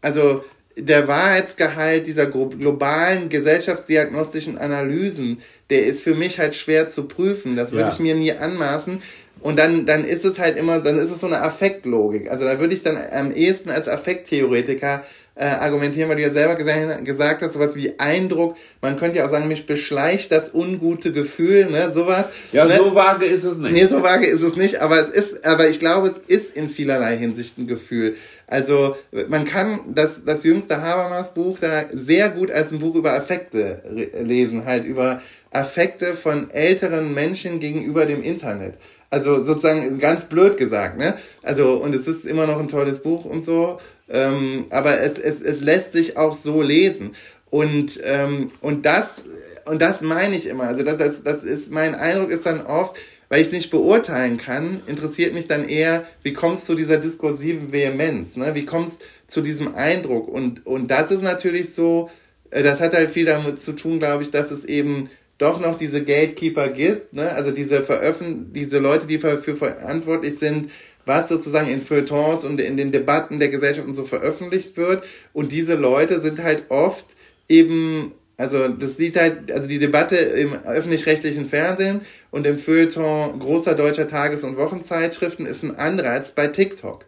[0.01, 0.43] also
[0.75, 7.55] der Wahrheitsgehalt dieser globalen gesellschaftsdiagnostischen Analysen, der ist für mich halt schwer zu prüfen.
[7.55, 7.93] Das würde ja.
[7.93, 9.01] ich mir nie anmaßen.
[9.41, 12.29] Und dann, dann ist es halt immer, dann ist es so eine Affektlogik.
[12.29, 15.03] Also da würde ich dann am ehesten als Affekttheoretiker
[15.35, 18.55] äh, argumentieren, weil du ja selber gesagt, gesagt hast, sowas wie Eindruck.
[18.81, 22.25] Man könnte ja auch sagen, mich beschleicht das ungute Gefühl, ne, sowas.
[22.51, 22.73] Ja, ne?
[22.75, 23.71] so vage ist es nicht.
[23.71, 26.69] Nee, so vage ist es nicht, aber es ist, aber ich glaube, es ist in
[26.69, 28.15] vielerlei Hinsicht ein Gefühl.
[28.47, 28.97] Also,
[29.29, 33.81] man kann das, das jüngste Habermas Buch da sehr gut als ein Buch über Affekte
[34.21, 35.21] lesen, halt über
[35.51, 38.75] Affekte von älteren Menschen gegenüber dem Internet.
[39.09, 41.15] Also sozusagen ganz blöd gesagt, ne?
[41.43, 43.77] Also, und es ist immer noch ein tolles Buch und so.
[44.11, 47.15] Ähm, aber es, es, es lässt sich auch so lesen.
[47.49, 49.25] Und, ähm, und das,
[49.65, 50.65] und das meine ich immer.
[50.65, 52.97] Also das, das, das ist, mein Eindruck ist dann oft,
[53.29, 56.97] weil ich es nicht beurteilen kann, interessiert mich dann eher, wie kommst du zu dieser
[56.97, 58.55] diskursiven Vehemenz, ne?
[58.55, 60.27] Wie kommst du zu diesem Eindruck?
[60.27, 62.09] Und, und das ist natürlich so,
[62.49, 65.75] äh, das hat halt viel damit zu tun, glaube ich, dass es eben doch noch
[65.75, 67.31] diese Gatekeeper gibt, ne?
[67.31, 70.69] also diese Veröffent diese Leute, die dafür verantwortlich sind,
[71.11, 75.03] was sozusagen in Feuilletons und in den Debatten der Gesellschaft und so veröffentlicht wird.
[75.33, 77.05] Und diese Leute sind halt oft
[77.49, 82.01] eben, also das sieht halt, also die Debatte im öffentlich-rechtlichen Fernsehen
[82.31, 87.03] und im Feuilleton großer deutscher Tages- und Wochenzeitschriften ist ein anderer als bei TikTok.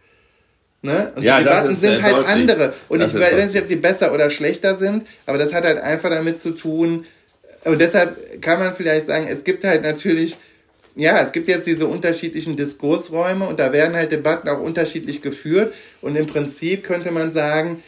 [0.81, 1.13] Ne?
[1.15, 2.29] Und ja, die Debatten sind halt deutlich.
[2.29, 2.73] andere.
[2.89, 5.77] Und das ich weiß nicht, ob die besser oder schlechter sind, aber das hat halt
[5.77, 7.05] einfach damit zu tun,
[7.65, 10.35] und deshalb kann man vielleicht sagen, es gibt halt natürlich
[10.95, 15.73] ja, es gibt jetzt diese unterschiedlichen Diskursräume und da werden halt Debatten auch unterschiedlich geführt.
[16.01, 17.81] Und im Prinzip könnte man sagen,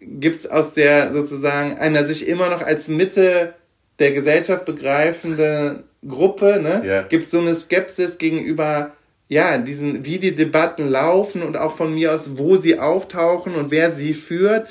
[0.00, 3.54] gibt es aus der sozusagen einer sich immer noch als Mitte
[3.98, 7.02] der Gesellschaft begreifende Gruppe, ne, yeah.
[7.02, 8.92] gibt es so eine Skepsis gegenüber,
[9.28, 13.70] ja, diesen, wie die Debatten laufen und auch von mir aus, wo sie auftauchen und
[13.70, 14.66] wer sie führt,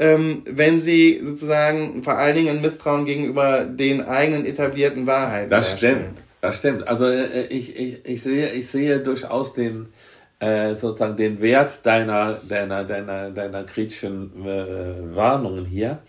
[0.00, 5.76] ähm, wenn sie sozusagen vor allen Dingen ein Misstrauen gegenüber den eigenen etablierten Wahrheiten Das
[5.76, 6.21] stimmt.
[6.42, 6.88] Das stimmt.
[6.88, 9.92] Also äh, ich, ich, ich, sehe, ich sehe durchaus den,
[10.40, 16.00] äh, sozusagen den Wert deiner, deiner, deiner, deiner kritischen äh, Warnungen hier.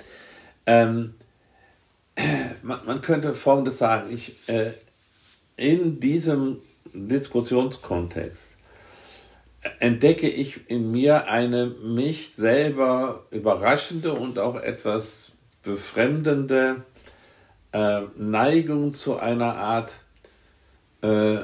[0.65, 1.13] Ähm,
[2.63, 4.09] man, man, könnte Folgendes sagen.
[4.11, 4.71] Ich, äh,
[5.55, 6.61] in diesem
[6.95, 8.41] Diskussionskontext
[9.77, 15.31] entdecke ich in mir eine mich selber überraschende und auch etwas
[15.61, 16.83] befremdende
[17.71, 20.02] äh, Neigung zu einer Art
[21.03, 21.37] äh,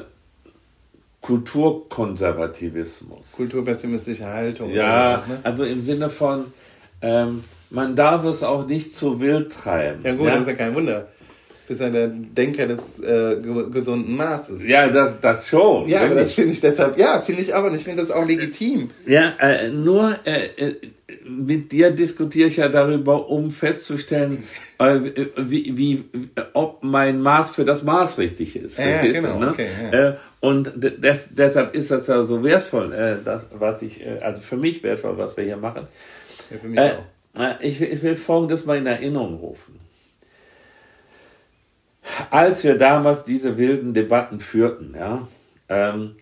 [1.21, 3.33] Kulturkonservativismus.
[3.33, 4.71] Kulturpessimistische Haltung.
[4.71, 5.39] Ja, was, ne?
[5.43, 6.45] also im Sinne von,
[7.01, 9.99] ähm, man darf es auch nicht zu wild treiben.
[10.03, 10.35] Ja gut, ja?
[10.35, 11.07] das ist ja kein Wunder.
[11.49, 13.35] Du bist ja der Denker des äh,
[13.69, 14.65] gesunden Maßes.
[14.65, 15.87] Ja, das, das schon.
[15.87, 18.25] Ja, aber das finde ich deshalb, ja, finde ich auch und ich finde das auch
[18.25, 18.89] legitim.
[19.05, 20.75] Ja, äh, nur äh, äh
[21.29, 24.43] mit dir diskutiere ich ja darüber, um festzustellen,
[24.79, 24.99] äh,
[25.37, 26.03] wie, wie,
[26.53, 28.79] ob mein Maß für das Maß richtig ist.
[28.79, 29.49] Ja, ja genau, ne?
[29.49, 30.09] okay, ja.
[30.09, 34.41] Äh, und des, deshalb ist das ja so wertvoll, äh, das, was ich, äh, also
[34.41, 35.87] für mich wertvoll, was wir hier machen.
[36.49, 37.61] Ja, für mich auch.
[37.61, 39.79] Ich, ich will Folgendes mal in Erinnerung rufen.
[42.31, 45.27] Als wir damals diese wilden Debatten führten, ja,
[45.69, 46.15] ähm,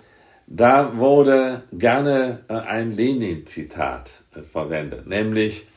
[0.47, 5.67] da wurde gerne ein Lenin-Zitat verwendet, nämlich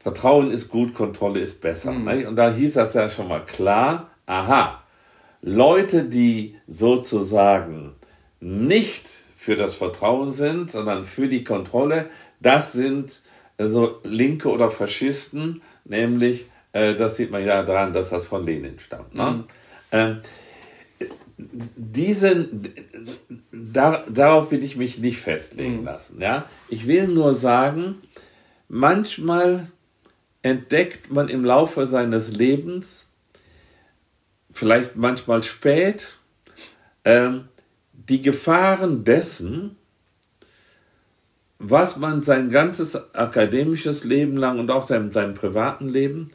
[0.00, 1.92] Vertrauen ist gut, Kontrolle ist besser.
[1.92, 2.26] Mhm.
[2.26, 4.82] Und da hieß das ja schon mal klar, aha,
[5.42, 7.94] Leute, die sozusagen
[8.40, 9.06] nicht
[9.36, 12.08] für das Vertrauen sind, sondern für die Kontrolle,
[12.40, 13.22] das sind
[13.58, 18.44] äh, so Linke oder Faschisten, nämlich, äh, das sieht man ja daran, dass das von
[18.44, 19.14] Lenin stammt.
[19.14, 19.30] Ne?
[19.30, 19.44] Mhm.
[19.92, 20.20] Ähm,
[21.38, 22.72] diesen,
[23.52, 25.84] da, darauf will ich mich nicht festlegen mhm.
[25.84, 26.20] lassen.
[26.20, 26.46] Ja?
[26.68, 27.96] Ich will nur sagen,
[28.68, 29.66] manchmal
[30.42, 33.06] entdeckt man im Laufe seines Lebens,
[34.50, 36.18] vielleicht manchmal spät,
[37.04, 37.48] ähm,
[37.92, 39.76] die Gefahren dessen,
[41.58, 46.28] was man sein ganzes akademisches Leben lang und auch sein, sein privaten Leben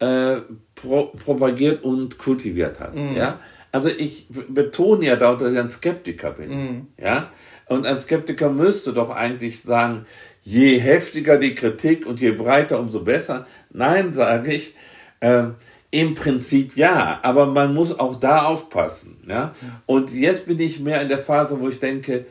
[0.00, 0.40] äh,
[0.74, 2.96] pro, propagiert und kultiviert hat.
[2.96, 3.16] Mhm.
[3.16, 3.38] Ja?
[3.72, 6.50] Also ich betone ja dort, dass ich ein Skeptiker bin.
[6.50, 6.86] Mhm.
[6.98, 7.30] Ja?
[7.66, 10.04] Und ein Skeptiker müsste doch eigentlich sagen,
[10.42, 13.46] je heftiger die Kritik und je breiter, umso besser.
[13.70, 14.74] Nein, sage ich,
[15.20, 15.44] äh,
[15.90, 19.18] im Prinzip ja, aber man muss auch da aufpassen.
[19.26, 19.54] Ja?
[19.86, 22.26] Und jetzt bin ich mehr in der Phase, wo ich denke,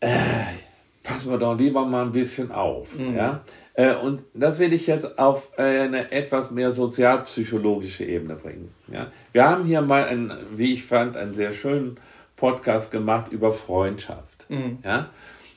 [0.00, 0.08] äh,
[1.02, 2.98] passen wir doch lieber mal ein bisschen auf.
[2.98, 3.16] Mhm.
[3.16, 3.44] Ja?
[3.74, 8.72] Äh, und das will ich jetzt auf eine etwas mehr sozialpsychologische Ebene bringen.
[8.90, 9.10] Ja?
[9.32, 11.98] Wir haben hier mal, einen, wie ich fand, einen sehr schönen
[12.36, 14.46] Podcast gemacht über Freundschaft.
[14.48, 14.78] Mhm.
[14.84, 15.10] Ja?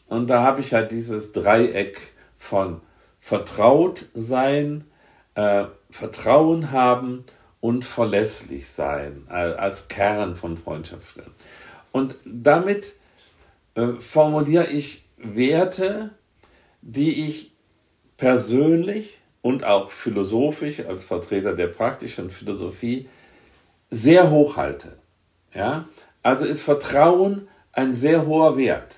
[0.07, 1.99] Und da habe ich halt dieses Dreieck
[2.37, 2.81] von
[3.19, 4.85] vertraut sein,
[5.35, 7.23] äh, Vertrauen haben
[7.59, 11.19] und verlässlich sein als Kern von Freundschaft.
[11.91, 12.93] Und damit
[13.75, 16.11] äh, formuliere ich Werte,
[16.81, 17.51] die ich
[18.17, 23.07] persönlich und auch philosophisch als Vertreter der praktischen Philosophie
[23.89, 24.97] sehr hoch halte.
[25.53, 25.87] Ja?
[26.23, 28.97] Also ist Vertrauen ein sehr hoher Wert.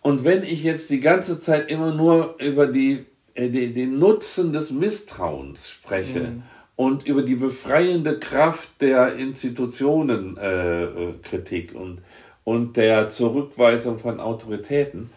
[0.00, 3.04] Und wenn ich jetzt die ganze Zeit immer nur über die,
[3.34, 6.42] äh, die den Nutzen des Misstrauens spreche mhm.
[6.76, 12.00] und über die befreiende Kraft der Institutionenkritik äh, und,
[12.44, 15.10] und der Zurückweisung von Autoritäten,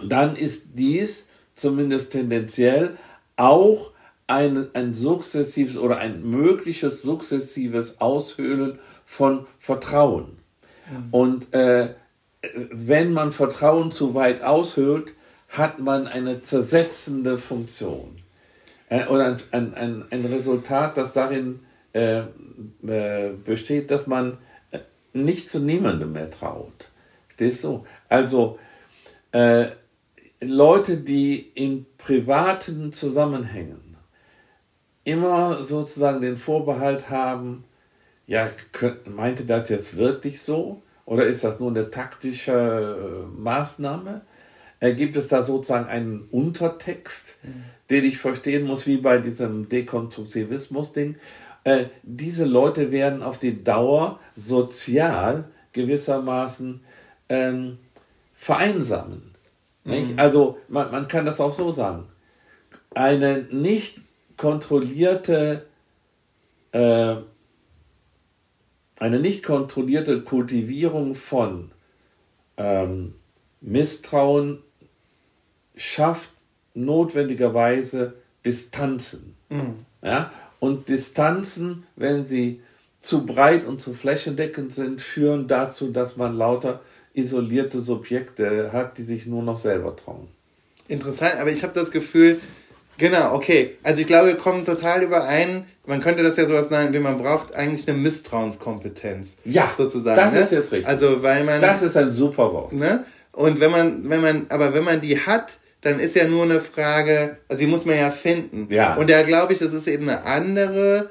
[0.00, 2.96] dann ist dies zumindest tendenziell
[3.36, 3.92] auch
[4.26, 10.38] ein, ein sukzessives oder ein mögliches sukzessives Aushöhlen von Vertrauen.
[10.90, 11.08] Mhm.
[11.10, 11.94] Und äh,
[12.70, 15.14] wenn man Vertrauen zu weit aushöhlt,
[15.48, 18.18] hat man eine zersetzende Funktion.
[18.88, 21.60] Äh, oder ein, ein, ein, ein, Resultat, das darin
[21.92, 22.22] äh,
[22.86, 24.38] äh, besteht, dass man
[24.70, 24.78] äh,
[25.12, 26.90] nicht zu niemandem mehr traut.
[27.28, 27.84] Verstehst du?
[28.08, 28.58] Also,
[29.32, 29.66] äh,
[30.42, 33.96] Leute, die in privaten Zusammenhängen
[35.04, 37.64] immer sozusagen den Vorbehalt haben,
[38.26, 38.48] ja,
[39.14, 40.82] meinte das jetzt wirklich so?
[41.04, 44.22] Oder ist das nur eine taktische äh, Maßnahme?
[44.80, 47.64] Äh, gibt es da sozusagen einen Untertext, mhm.
[47.90, 51.16] den ich verstehen muss, wie bei diesem Dekonstruktivismus-Ding?
[51.64, 56.80] Äh, diese Leute werden auf die Dauer sozial gewissermaßen
[57.28, 57.78] ähm,
[58.34, 59.31] vereinsamen.
[59.84, 60.14] Mhm.
[60.16, 62.06] Also man, man kann das auch so sagen.
[62.94, 64.00] Eine nicht
[64.36, 65.66] kontrollierte
[66.72, 67.16] äh,
[69.02, 71.72] eine nicht kontrollierte Kultivierung von
[72.56, 73.14] ähm,
[73.60, 74.58] Misstrauen
[75.74, 76.30] schafft
[76.74, 78.14] notwendigerweise
[78.44, 79.34] Distanzen.
[79.48, 79.84] Mhm.
[80.02, 80.30] Ja?
[80.60, 82.62] Und Distanzen, wenn sie
[83.00, 86.80] zu breit und zu flächendeckend sind, führen dazu, dass man lauter
[87.14, 90.28] isolierte Subjekte hat, die sich nur noch selber trauen.
[90.88, 92.40] Interessant, aber ich habe das Gefühl,
[92.98, 93.76] genau, okay.
[93.82, 95.66] Also ich glaube, wir kommen total überein.
[95.86, 99.34] Man könnte das ja sowas nennen, wie man braucht eigentlich eine Misstrauenskompetenz.
[99.44, 100.16] Ja, sozusagen.
[100.16, 100.40] Das ne?
[100.40, 100.86] ist jetzt richtig.
[100.86, 101.60] Also weil man.
[101.60, 102.72] Das ist ein super Wort.
[102.72, 103.04] Ne?
[103.32, 106.60] Und wenn man, wenn man, aber wenn man die hat, dann ist ja nur eine
[106.60, 108.68] Frage, also die muss man ja finden.
[108.70, 108.94] Ja.
[108.94, 111.10] Und da glaube ich, das ist eben eine andere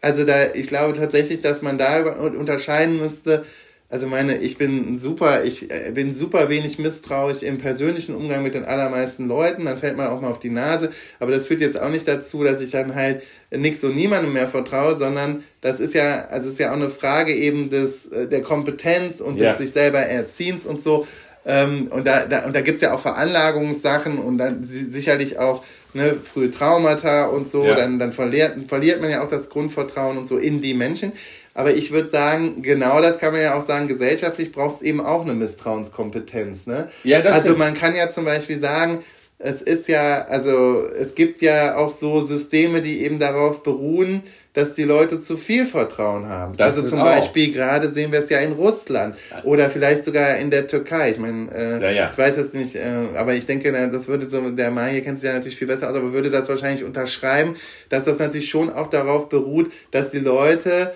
[0.00, 3.44] Also da, ich glaube tatsächlich, dass man da unterscheiden müsste,
[3.90, 8.54] also meine, ich bin super, ich äh, bin super wenig misstrauisch im persönlichen Umgang mit
[8.54, 9.64] den allermeisten Leuten.
[9.64, 10.92] Dann fällt man auch mal auf die Nase.
[11.20, 14.48] Aber das führt jetzt auch nicht dazu, dass ich dann halt nichts und niemandem mehr
[14.48, 18.42] vertraue, sondern das ist ja, also ist ja auch eine Frage eben des, äh, der
[18.42, 19.50] Kompetenz und ja.
[19.50, 21.06] des sich selber Erziehens und so.
[21.46, 25.64] Ähm, und da, da, und da gibt's ja auch Veranlagungssachen und dann sicherlich auch
[25.94, 27.64] ne, frühe Traumata und so.
[27.64, 27.74] Ja.
[27.74, 31.12] Dann, dann verliert, verliert man ja auch das Grundvertrauen und so in die Menschen.
[31.58, 35.00] Aber ich würde sagen, genau das kann man ja auch sagen, gesellschaftlich braucht es eben
[35.00, 36.68] auch eine Misstrauenskompetenz.
[36.68, 36.88] Ne?
[37.02, 39.02] Ja, das also man kann ja zum Beispiel sagen,
[39.40, 44.74] es ist ja, also es gibt ja auch so Systeme, die eben darauf beruhen, dass
[44.74, 46.56] die Leute zu viel Vertrauen haben.
[46.56, 50.52] Das also zum Beispiel gerade sehen wir es ja in Russland oder vielleicht sogar in
[50.52, 51.10] der Türkei.
[51.10, 52.10] Ich meine, äh, ja, ja.
[52.12, 55.18] ich weiß es nicht, äh, aber ich denke, das würde so, der Mann hier kennt
[55.18, 57.56] sich ja natürlich viel besser aus, aber würde das wahrscheinlich unterschreiben,
[57.88, 60.92] dass das natürlich schon auch darauf beruht, dass die Leute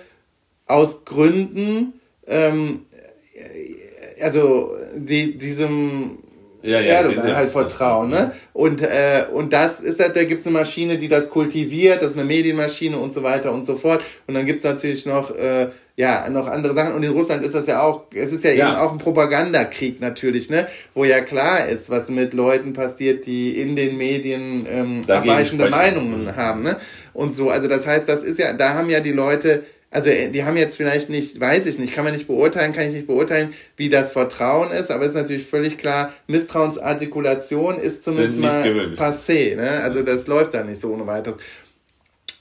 [0.65, 2.85] aus Gründen, ähm,
[4.21, 6.19] also die, diesem
[6.63, 8.09] ja, ja, Erdogan ja, halt vertrauen.
[8.09, 8.31] Ne?
[8.53, 12.17] Und, äh, und das ist halt, da gibt's eine Maschine, die das kultiviert, das ist
[12.17, 14.01] eine Medienmaschine und so weiter und so fort.
[14.27, 16.95] Und dann gibt's natürlich noch, äh, ja, noch andere Sachen.
[16.95, 19.99] Und in Russland ist das ja auch, es ist ja, ja, eben auch ein Propagandakrieg
[19.99, 20.67] natürlich, ne?
[20.93, 26.23] Wo ja klar ist, was mit Leuten passiert, die in den Medien ähm, abweichende Meinungen
[26.23, 26.35] mhm.
[26.35, 26.77] haben, ne?
[27.13, 29.63] Und so, also das heißt, das ist ja, da haben ja die Leute
[29.93, 32.87] also äh, die haben jetzt vielleicht nicht, weiß ich nicht, kann man nicht beurteilen, kann
[32.87, 38.03] ich nicht beurteilen, wie das Vertrauen ist, aber es ist natürlich völlig klar, Misstrauensartikulation ist
[38.03, 39.01] zumindest mal gewünscht.
[39.01, 39.81] passé, ne?
[39.83, 41.37] Also das läuft da nicht so ohne weiteres.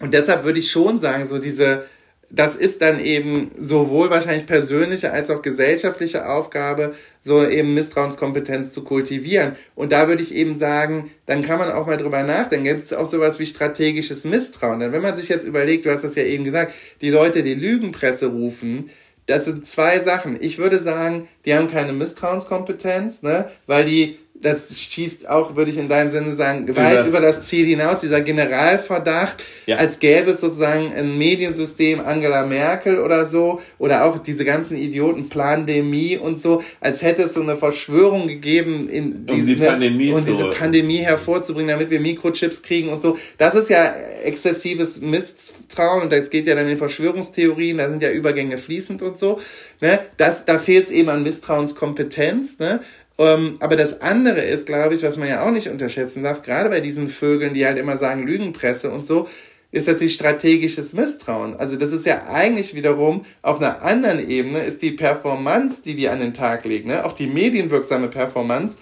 [0.01, 1.85] Und deshalb würde ich schon sagen, so diese,
[2.31, 8.85] das ist dann eben sowohl wahrscheinlich persönliche als auch gesellschaftliche Aufgabe, so eben Misstrauenskompetenz zu
[8.85, 9.57] kultivieren.
[9.75, 12.67] Und da würde ich eben sagen, dann kann man auch mal drüber nachdenken.
[12.67, 14.81] Gibt es auch sowas wie strategisches Misstrauen?
[14.81, 17.55] Denn wenn man sich jetzt überlegt, du hast das ja eben gesagt, die Leute, die
[17.55, 18.91] Lügenpresse rufen,
[19.27, 20.37] das sind zwei Sachen.
[20.41, 25.79] Ich würde sagen, die haben keine Misstrauenskompetenz, ne, weil die das schießt auch, würde ich
[25.79, 29.37] in deinem Sinne sagen, weit über das Ziel hinaus, dieser Generalverdacht,
[29.67, 29.77] ja.
[29.77, 35.29] als gäbe es sozusagen ein Mediensystem Angela Merkel oder so, oder auch diese ganzen Idioten
[35.29, 40.11] Plandemie und so, als hätte es so eine Verschwörung gegeben, in die, um die Pandemie
[40.13, 43.17] und diese Pandemie hervorzubringen, damit wir Mikrochips kriegen und so.
[43.39, 48.11] Das ist ja exzessives Misstrauen und das geht ja dann in Verschwörungstheorien, da sind ja
[48.11, 49.41] Übergänge fließend und so.
[49.81, 50.01] Ne?
[50.17, 52.59] Das, da fehlt es eben an Misstrauenskompetenz.
[52.59, 52.81] Ne?
[53.23, 56.69] Ähm, aber das andere ist, glaube ich, was man ja auch nicht unterschätzen darf, gerade
[56.69, 59.29] bei diesen Vögeln, die halt immer sagen Lügenpresse und so,
[59.71, 61.55] ist natürlich strategisches Misstrauen.
[61.57, 66.09] Also das ist ja eigentlich wiederum auf einer anderen Ebene ist die Performance, die die
[66.09, 67.05] an den Tag legen, ne?
[67.05, 68.79] auch die medienwirksame Performance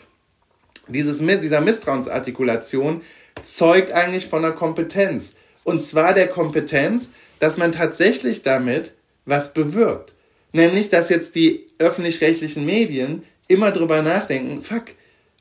[0.89, 3.03] dieses, dieser Misstrauensartikulation
[3.45, 5.35] zeugt eigentlich von einer Kompetenz.
[5.65, 8.95] Und zwar der Kompetenz, dass man tatsächlich damit
[9.27, 10.15] was bewirkt.
[10.53, 14.85] Nämlich, dass jetzt die öffentlich-rechtlichen Medien immer drüber nachdenken, fuck,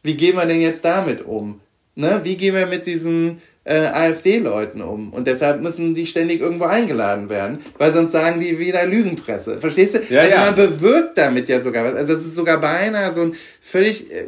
[0.04, 1.62] wie gehen wir denn jetzt damit um?
[1.96, 2.22] Ne?
[2.24, 5.14] Wie gehen wir mit diesen äh, AfD-Leuten um?
[5.14, 9.60] Und deshalb müssen die ständig irgendwo eingeladen werden, weil sonst sagen die wieder Lügenpresse.
[9.60, 10.00] Verstehst du?
[10.14, 10.46] Ja, also ja.
[10.46, 11.94] man bewirkt damit ja sogar was.
[11.94, 14.28] Also das ist sogar beinahe so ein völlig, äh,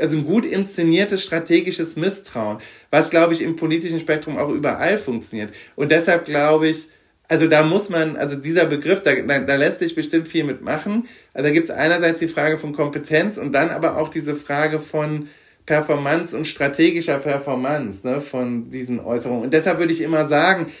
[0.00, 2.58] also ein gut inszeniertes strategisches Misstrauen,
[2.90, 5.52] was glaube ich im politischen Spektrum auch überall funktioniert.
[5.76, 6.86] Und deshalb glaube ich,
[7.28, 11.06] also da muss man, also dieser Begriff, da, da, da lässt sich bestimmt viel mitmachen.
[11.34, 14.80] Also da gibt es einerseits die Frage von Kompetenz und dann aber auch diese Frage
[14.80, 15.28] von
[15.66, 19.44] Performance und strategischer Performance ne, von diesen Äußerungen.
[19.44, 20.72] Und deshalb würde ich immer sagen,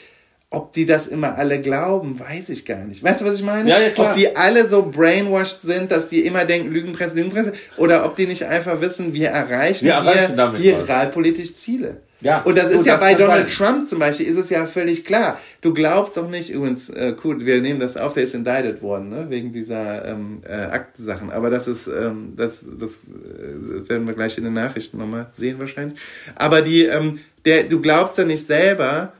[0.50, 3.02] ob die das immer alle glauben, weiß ich gar nicht.
[3.02, 3.68] Weißt du, was ich meine?
[3.68, 4.10] Ja, ja, klar.
[4.10, 8.26] Ob die alle so brainwashed sind, dass die immer denken, Lügenpresse, Lügenpresse, oder ob die
[8.26, 11.98] nicht einfach wissen, wir erreichen, wir erreichen hier, realpolitisch Ziele.
[12.20, 13.74] Ja, und das ist ja das bei Donald sein.
[13.74, 15.38] Trump zum Beispiel, ist es ja völlig klar.
[15.60, 19.10] Du glaubst doch nicht, übrigens, äh, cool, wir nehmen das auf, der ist indicted worden,
[19.10, 21.30] ne, wegen dieser ähm, äh, Aktensachen.
[21.30, 25.60] Aber das ist, ähm, das, das äh, werden wir gleich in den Nachrichten nochmal sehen
[25.60, 25.98] wahrscheinlich.
[26.34, 29.12] Aber die, ähm, der, du glaubst ja nicht selber,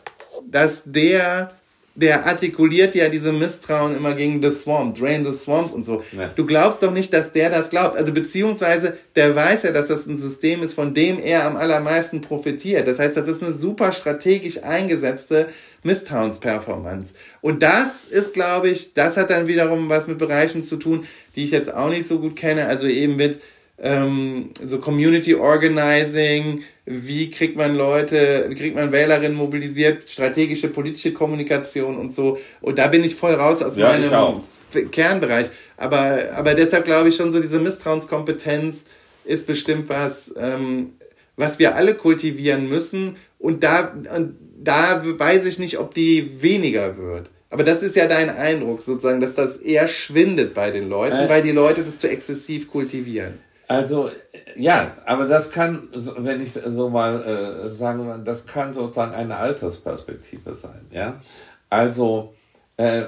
[0.50, 1.52] dass der
[1.98, 6.04] der artikuliert ja diese Misstrauen immer gegen The Swamp, Drain the Swamp und so.
[6.12, 6.28] Ja.
[6.28, 7.96] Du glaubst doch nicht, dass der das glaubt.
[7.96, 12.20] Also beziehungsweise der weiß ja, dass das ein System ist, von dem er am allermeisten
[12.20, 12.86] profitiert.
[12.86, 15.48] Das heißt, das ist eine super strategisch eingesetzte
[15.82, 17.14] Misstrauensperformance.
[17.40, 21.44] Und das ist, glaube ich, das hat dann wiederum was mit Bereichen zu tun, die
[21.44, 22.66] ich jetzt auch nicht so gut kenne.
[22.66, 23.40] Also eben mit
[23.80, 31.12] ähm, so Community Organizing, wie kriegt man Leute, wie kriegt man Wählerinnen mobilisiert, strategische politische
[31.12, 32.38] Kommunikation und so.
[32.60, 34.42] Und da bin ich voll raus aus ja, meinem
[34.90, 35.46] Kernbereich.
[35.76, 38.84] Aber, aber deshalb glaube ich schon so, diese Misstrauenskompetenz
[39.24, 40.94] ist bestimmt was, ähm,
[41.36, 43.16] was wir alle kultivieren müssen.
[43.38, 47.30] Und da, und da weiß ich nicht, ob die weniger wird.
[47.50, 51.28] Aber das ist ja dein Eindruck, sozusagen, dass das eher schwindet bei den Leuten, äh,
[51.28, 53.38] weil die Leute das zu exzessiv kultivieren.
[53.68, 54.10] Also,
[54.56, 60.54] ja, aber das kann, wenn ich so mal äh, sagen, das kann sozusagen eine Altersperspektive
[60.54, 61.20] sein, ja.
[61.68, 62.34] Also,
[62.78, 63.02] äh,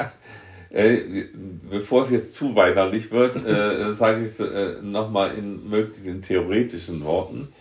[0.70, 1.26] äh,
[1.68, 6.22] bevor es jetzt zu weinerlich wird, äh, sage ich es äh, nochmal in möglichst in
[6.22, 7.52] theoretischen Worten.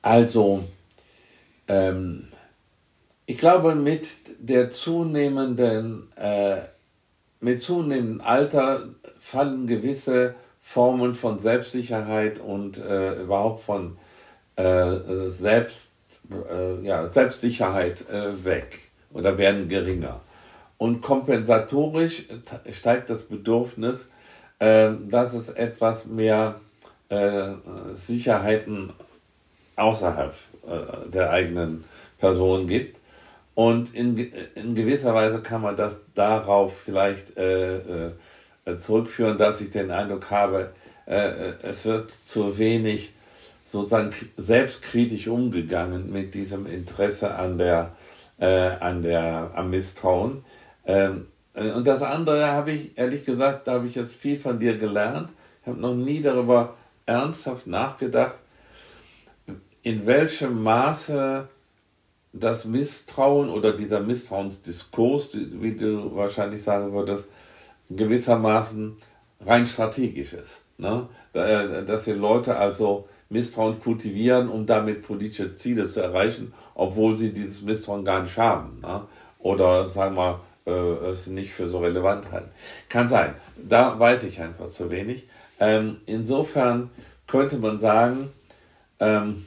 [0.00, 0.64] Also,
[1.68, 2.28] ähm,
[3.26, 6.60] ich glaube, mit der zunehmenden, äh,
[7.40, 8.88] mit zunehmendem Alter
[9.20, 10.34] fallen gewisse
[10.68, 13.96] Formen von Selbstsicherheit und äh, überhaupt von
[14.56, 14.96] äh,
[15.28, 15.94] Selbst,
[16.28, 20.20] äh, ja, Selbstsicherheit äh, weg oder werden geringer.
[20.76, 22.24] Und kompensatorisch
[22.72, 24.10] steigt das Bedürfnis,
[24.58, 26.60] äh, dass es etwas mehr
[27.10, 27.52] äh,
[27.92, 28.92] Sicherheiten
[29.76, 30.34] außerhalb
[31.12, 31.84] der eigenen
[32.18, 32.98] Person gibt.
[33.54, 34.18] Und in,
[34.56, 38.10] in gewisser Weise kann man das darauf vielleicht äh, äh,
[38.74, 40.72] zurückführen, dass ich den Eindruck habe,
[41.06, 43.12] äh, äh, es wird zu wenig
[43.64, 47.92] sozusagen selbstkritisch umgegangen mit diesem Interesse an der,
[48.38, 50.44] äh, an der, am Misstrauen.
[50.84, 54.58] Ähm, äh, und das andere habe ich, ehrlich gesagt, da habe ich jetzt viel von
[54.58, 55.30] dir gelernt.
[55.62, 58.34] Ich habe noch nie darüber ernsthaft nachgedacht,
[59.82, 61.48] in welchem Maße
[62.32, 67.24] das Misstrauen oder dieser Misstrauensdiskurs, wie du wahrscheinlich sagen würdest,
[67.90, 68.96] gewissermaßen
[69.44, 70.62] rein strategisch ist.
[70.78, 71.08] Ne?
[71.32, 77.62] Dass die Leute also Misstrauen kultivieren, um damit politische Ziele zu erreichen, obwohl sie dieses
[77.62, 78.80] Misstrauen gar nicht haben.
[78.80, 79.02] Ne?
[79.40, 82.50] Oder sagen wir, äh, es nicht für so relevant halten.
[82.88, 83.34] Kann sein.
[83.56, 85.24] Da weiß ich einfach zu wenig.
[85.58, 86.90] Ähm, insofern
[87.26, 88.30] könnte man sagen,
[89.00, 89.46] ähm,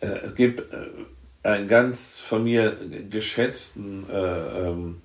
[0.00, 0.88] äh, es gibt äh,
[1.42, 2.76] einen ganz von mir
[3.08, 5.02] geschätzten äh, ähm,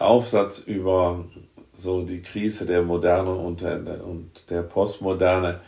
[0.00, 1.24] Aufsatz über
[1.72, 5.60] so die Krise der Moderne und der, und der Postmoderne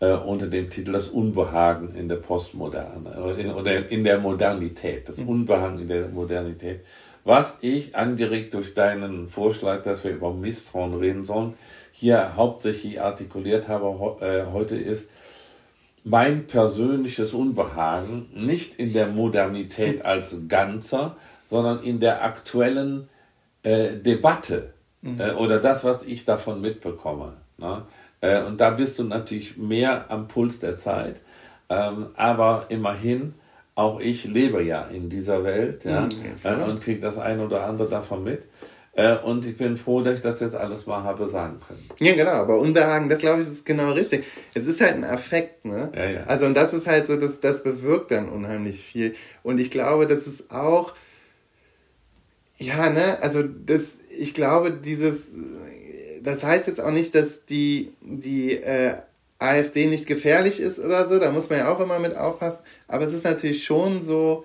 [0.00, 3.20] äh, unter dem Titel Das Unbehagen in der Postmoderne
[3.54, 5.28] oder in der Modernität, das mhm.
[5.28, 6.80] Unbehagen in der Modernität.
[7.24, 11.54] Was ich, angeregt durch deinen Vorschlag, dass wir über Misstrauen reden sollen,
[11.92, 15.08] hier hauptsächlich artikuliert habe äh, heute ist,
[16.04, 23.08] mein persönliches Unbehagen nicht in der Modernität als Ganzer, sondern in der aktuellen
[23.62, 25.20] äh, Debatte mhm.
[25.20, 27.34] äh, oder das, was ich davon mitbekomme.
[27.58, 27.82] Ne?
[28.20, 31.20] Äh, und da bist du natürlich mehr am Puls der Zeit,
[31.68, 33.34] ähm, aber immerhin,
[33.74, 37.88] auch ich lebe ja in dieser Welt ja, mhm, und kriege das ein oder andere
[37.88, 38.42] davon mit.
[38.94, 41.88] Äh, und ich bin froh, dass ich das jetzt alles mal habe sagen können.
[41.98, 44.24] Ja, genau, aber Unbehagen, das glaube ich, ist genau richtig.
[44.52, 45.90] Es ist halt ein Affekt, ne?
[45.96, 46.20] Ja, ja.
[46.26, 49.14] Also, und das ist halt so, das, das bewirkt dann unheimlich viel.
[49.42, 50.92] Und ich glaube, das ist auch,
[52.58, 55.30] ja, ne, also das, ich glaube, dieses,
[56.22, 58.96] das heißt jetzt auch nicht, dass die, die äh,
[59.38, 63.04] AfD nicht gefährlich ist oder so, da muss man ja auch immer mit aufpassen, aber
[63.04, 64.44] es ist natürlich schon so,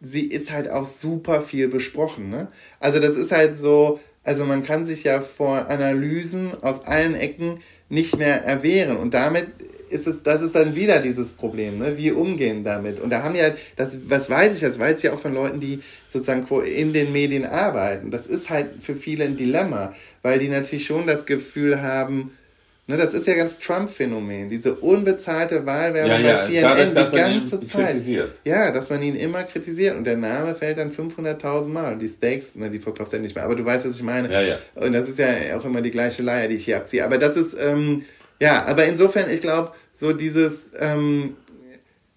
[0.00, 2.30] sie ist halt auch super viel besprochen.
[2.30, 2.48] Ne?
[2.80, 7.60] Also das ist halt so, also man kann sich ja vor Analysen aus allen Ecken
[7.88, 9.48] nicht mehr erwehren und damit
[9.94, 11.96] ist es, das ist dann wieder dieses Problem, ne?
[11.96, 13.00] Wie umgehen damit?
[13.00, 15.60] Und da haben ja, das, was weiß ich, das weiß ich ja auch von Leuten,
[15.60, 15.80] die
[16.10, 18.10] sozusagen in den Medien arbeiten.
[18.10, 22.32] Das ist halt für viele ein Dilemma, weil die natürlich schon das Gefühl haben,
[22.86, 27.16] Ne, das ist ja ganz Trump-Phänomen, diese unbezahlte Wahlwerbung ja, ja, bei CNN da, die
[27.16, 27.86] ganze Zeit.
[27.86, 28.40] Kritisiert.
[28.44, 31.94] Ja, dass man ihn immer kritisiert und der Name fällt dann 500.000 Mal.
[31.94, 33.44] Und die Steaks, ne, die verkauft er nicht mehr.
[33.46, 34.30] Aber du weißt, was ich meine.
[34.30, 34.58] Ja, ja.
[34.74, 37.02] Und das ist ja auch immer die gleiche Leier, die ich hier abziehe.
[37.02, 38.04] Aber das ist, ähm,
[38.40, 41.36] ja, aber insofern, ich glaube, so dieses, ähm,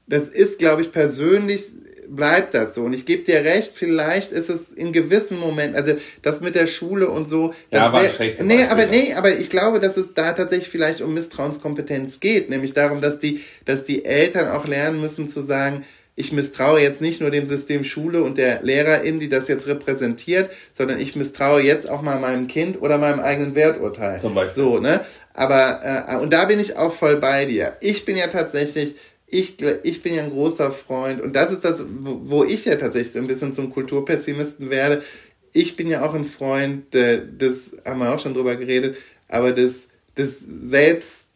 [0.08, 1.64] das ist, glaube ich, persönlich
[2.10, 2.84] bleibt das so.
[2.84, 6.68] Und ich gebe dir recht, vielleicht ist es in gewissen Momenten, also das mit der
[6.68, 7.54] Schule und so.
[7.70, 8.42] Das ja, wär, schlecht.
[8.42, 12.74] Nee, aber nee, aber ich glaube, dass es da tatsächlich vielleicht um Misstrauenskompetenz geht, nämlich
[12.74, 15.86] darum, dass die, dass die Eltern auch lernen müssen zu sagen,
[16.18, 20.50] ich misstraue jetzt nicht nur dem System Schule und der Lehrerin, die das jetzt repräsentiert,
[20.74, 24.20] sondern ich misstraue jetzt auch mal meinem Kind oder meinem eigenen Werturteil.
[24.20, 24.64] Zum Beispiel.
[24.64, 25.02] So, ne?
[25.36, 27.78] Aber, äh, und da bin ich auch voll bei dir.
[27.82, 28.96] Ich bin ja tatsächlich
[29.30, 33.12] ich, ich bin ja ein großer Freund und das ist das, wo ich ja tatsächlich
[33.12, 35.04] so ein bisschen zum Kulturpessimisten werde.
[35.52, 38.96] Ich bin ja auch ein Freund des, haben wir auch schon drüber geredet,
[39.28, 41.28] aber des, des selbst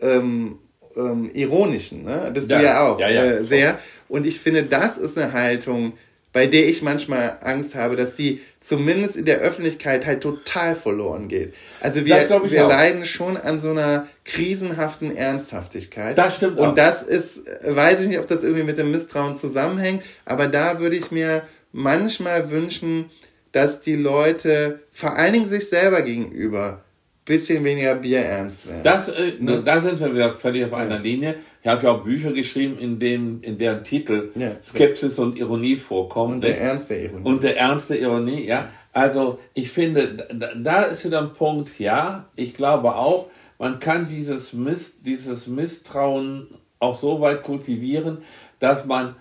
[0.00, 0.60] ähm,
[0.96, 2.30] ähm, ironischen, ne?
[2.32, 3.78] Das ja, du ja auch ja, ja, äh, sehr.
[4.10, 5.94] Und ich finde, das ist eine Haltung,
[6.32, 11.28] bei der ich manchmal Angst habe, dass sie zumindest in der Öffentlichkeit halt total verloren
[11.28, 11.54] geht.
[11.80, 12.16] Also wir,
[12.50, 16.18] wir leiden schon an so einer krisenhaften Ernsthaftigkeit.
[16.18, 16.58] Das stimmt.
[16.58, 16.74] Und auch.
[16.74, 20.96] das ist, weiß ich nicht, ob das irgendwie mit dem Misstrauen zusammenhängt, aber da würde
[20.96, 21.42] ich mir
[21.72, 23.10] manchmal wünschen,
[23.52, 26.84] dass die Leute, vor allen Dingen sich selber gegenüber,
[27.24, 28.82] bisschen weniger Bier ernst werden.
[28.82, 29.62] Das, äh, ne?
[29.64, 31.36] Da sind wir wieder völlig auf einer Linie.
[31.62, 34.52] Ich habe ja auch Bücher geschrieben, in denen in deren Titel ja.
[34.62, 36.34] Skepsis und Ironie vorkommen.
[36.34, 37.28] Und der Ernst der Ironie.
[37.28, 38.70] Und der Ernst der Ironie, ja.
[38.92, 43.26] Also ich finde, da, ist wieder ein Punkt, ja, ich glaube auch,
[43.58, 46.48] man kann dieses, Miss, dieses Misstrauen
[46.78, 48.18] auch so weit kultivieren,
[48.58, 49.14] dass man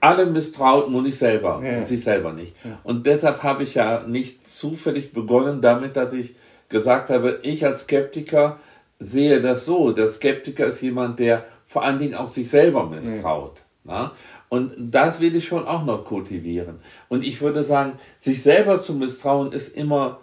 [0.00, 1.80] alle misstraut, nur nicht selber, ja.
[1.82, 2.54] sich selber nicht.
[2.64, 2.78] Ja.
[2.82, 6.34] Und deshalb habe ich ja nicht zufällig begonnen damit, dass ich
[6.68, 8.58] gesagt habe, ich als Skeptiker
[8.98, 9.92] sehe das so.
[9.92, 13.62] Der Skeptiker ist jemand, der vor allen Dingen auch sich selber misstraut.
[13.82, 14.12] Ja.
[14.48, 16.78] Und das will ich schon auch noch kultivieren.
[17.08, 20.20] Und ich würde sagen, sich selber zu misstrauen ist immer,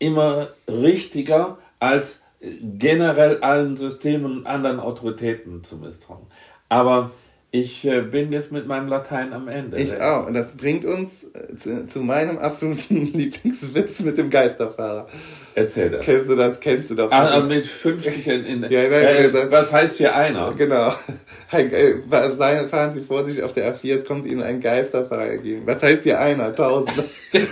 [0.00, 6.26] immer richtiger als generell allen Systemen und anderen Autoritäten zu misstrauen.
[6.68, 7.12] Aber
[7.50, 9.78] ich äh, bin jetzt mit meinem Latein am Ende.
[9.78, 10.26] Ich auch.
[10.26, 15.06] Und das bringt uns äh, zu, zu, meinem absoluten Lieblingswitz mit dem Geisterfahrer.
[15.54, 16.04] Erzähl das.
[16.04, 16.60] Kennst du das?
[16.60, 17.10] Kennst du doch.
[17.10, 20.52] Ah, mit 50 in, in ja, nein, äh, Was heißt hier einer?
[20.58, 20.90] Genau.
[22.70, 25.62] Fahren Sie vorsichtig auf der A4, es kommt Ihnen ein Geisterfahrer entgegen.
[25.64, 26.54] Was heißt hier einer?
[26.54, 27.02] Tausend.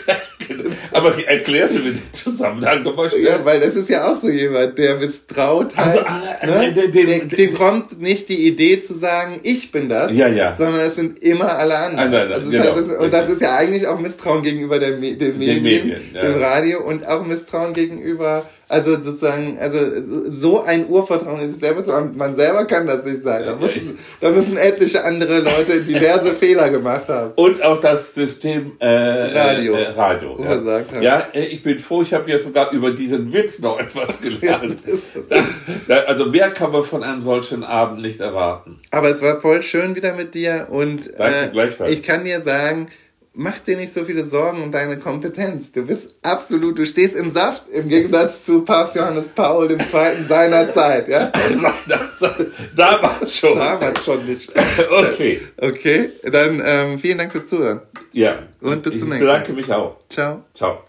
[0.92, 3.24] Aber erklärst du mir den Zusammenhang nochmal schnell?
[3.24, 5.98] Ja, weil das ist ja auch so jemand, der misstraut halt.
[5.98, 6.72] Also, ah, ne?
[6.72, 10.54] dem, dem, dem kommt nicht die Idee zu sagen, ich bin das, ja, ja.
[10.56, 12.10] sondern es sind immer alle anderen.
[12.10, 12.74] Nein, nein, genau.
[12.74, 16.22] halt und das ist ja eigentlich auch Misstrauen gegenüber der, den Medien, den Medien ja.
[16.22, 19.78] dem Radio und auch Misstrauen gegenüber also sozusagen, also
[20.28, 23.44] so ein Urvertrauen in sich selber zu haben, man selber kann das nicht sein.
[23.44, 27.32] Da müssen, da müssen etliche andere Leute diverse Fehler gemacht haben.
[27.36, 31.00] Und auch das System äh, Radio, äh, Radio ja.
[31.00, 34.76] Ja, äh, ich bin froh, ich habe jetzt sogar über diesen Witz noch etwas gelernt.
[35.86, 38.78] ja, also mehr kann man von einem solchen Abend nicht erwarten.
[38.90, 42.88] Aber es war voll schön wieder mit dir und Danke, äh, ich kann dir sagen,
[43.36, 45.70] mach dir nicht so viele Sorgen um deine Kompetenz.
[45.70, 49.78] Du bist absolut, du stehst im Saft im Gegensatz zu Papst Johannes Paul II.
[50.26, 51.30] seiner Zeit, ja?
[52.74, 53.58] Damals schon.
[53.58, 54.52] Damals schon nicht.
[54.90, 55.40] Okay.
[55.58, 57.82] Okay, dann ähm, vielen Dank fürs Zuhören.
[58.12, 58.38] Ja.
[58.60, 59.14] Und bis zum nächsten Mal.
[59.16, 59.98] Ich bedanke mich auch.
[60.08, 60.44] Ciao.
[60.54, 60.85] Ciao.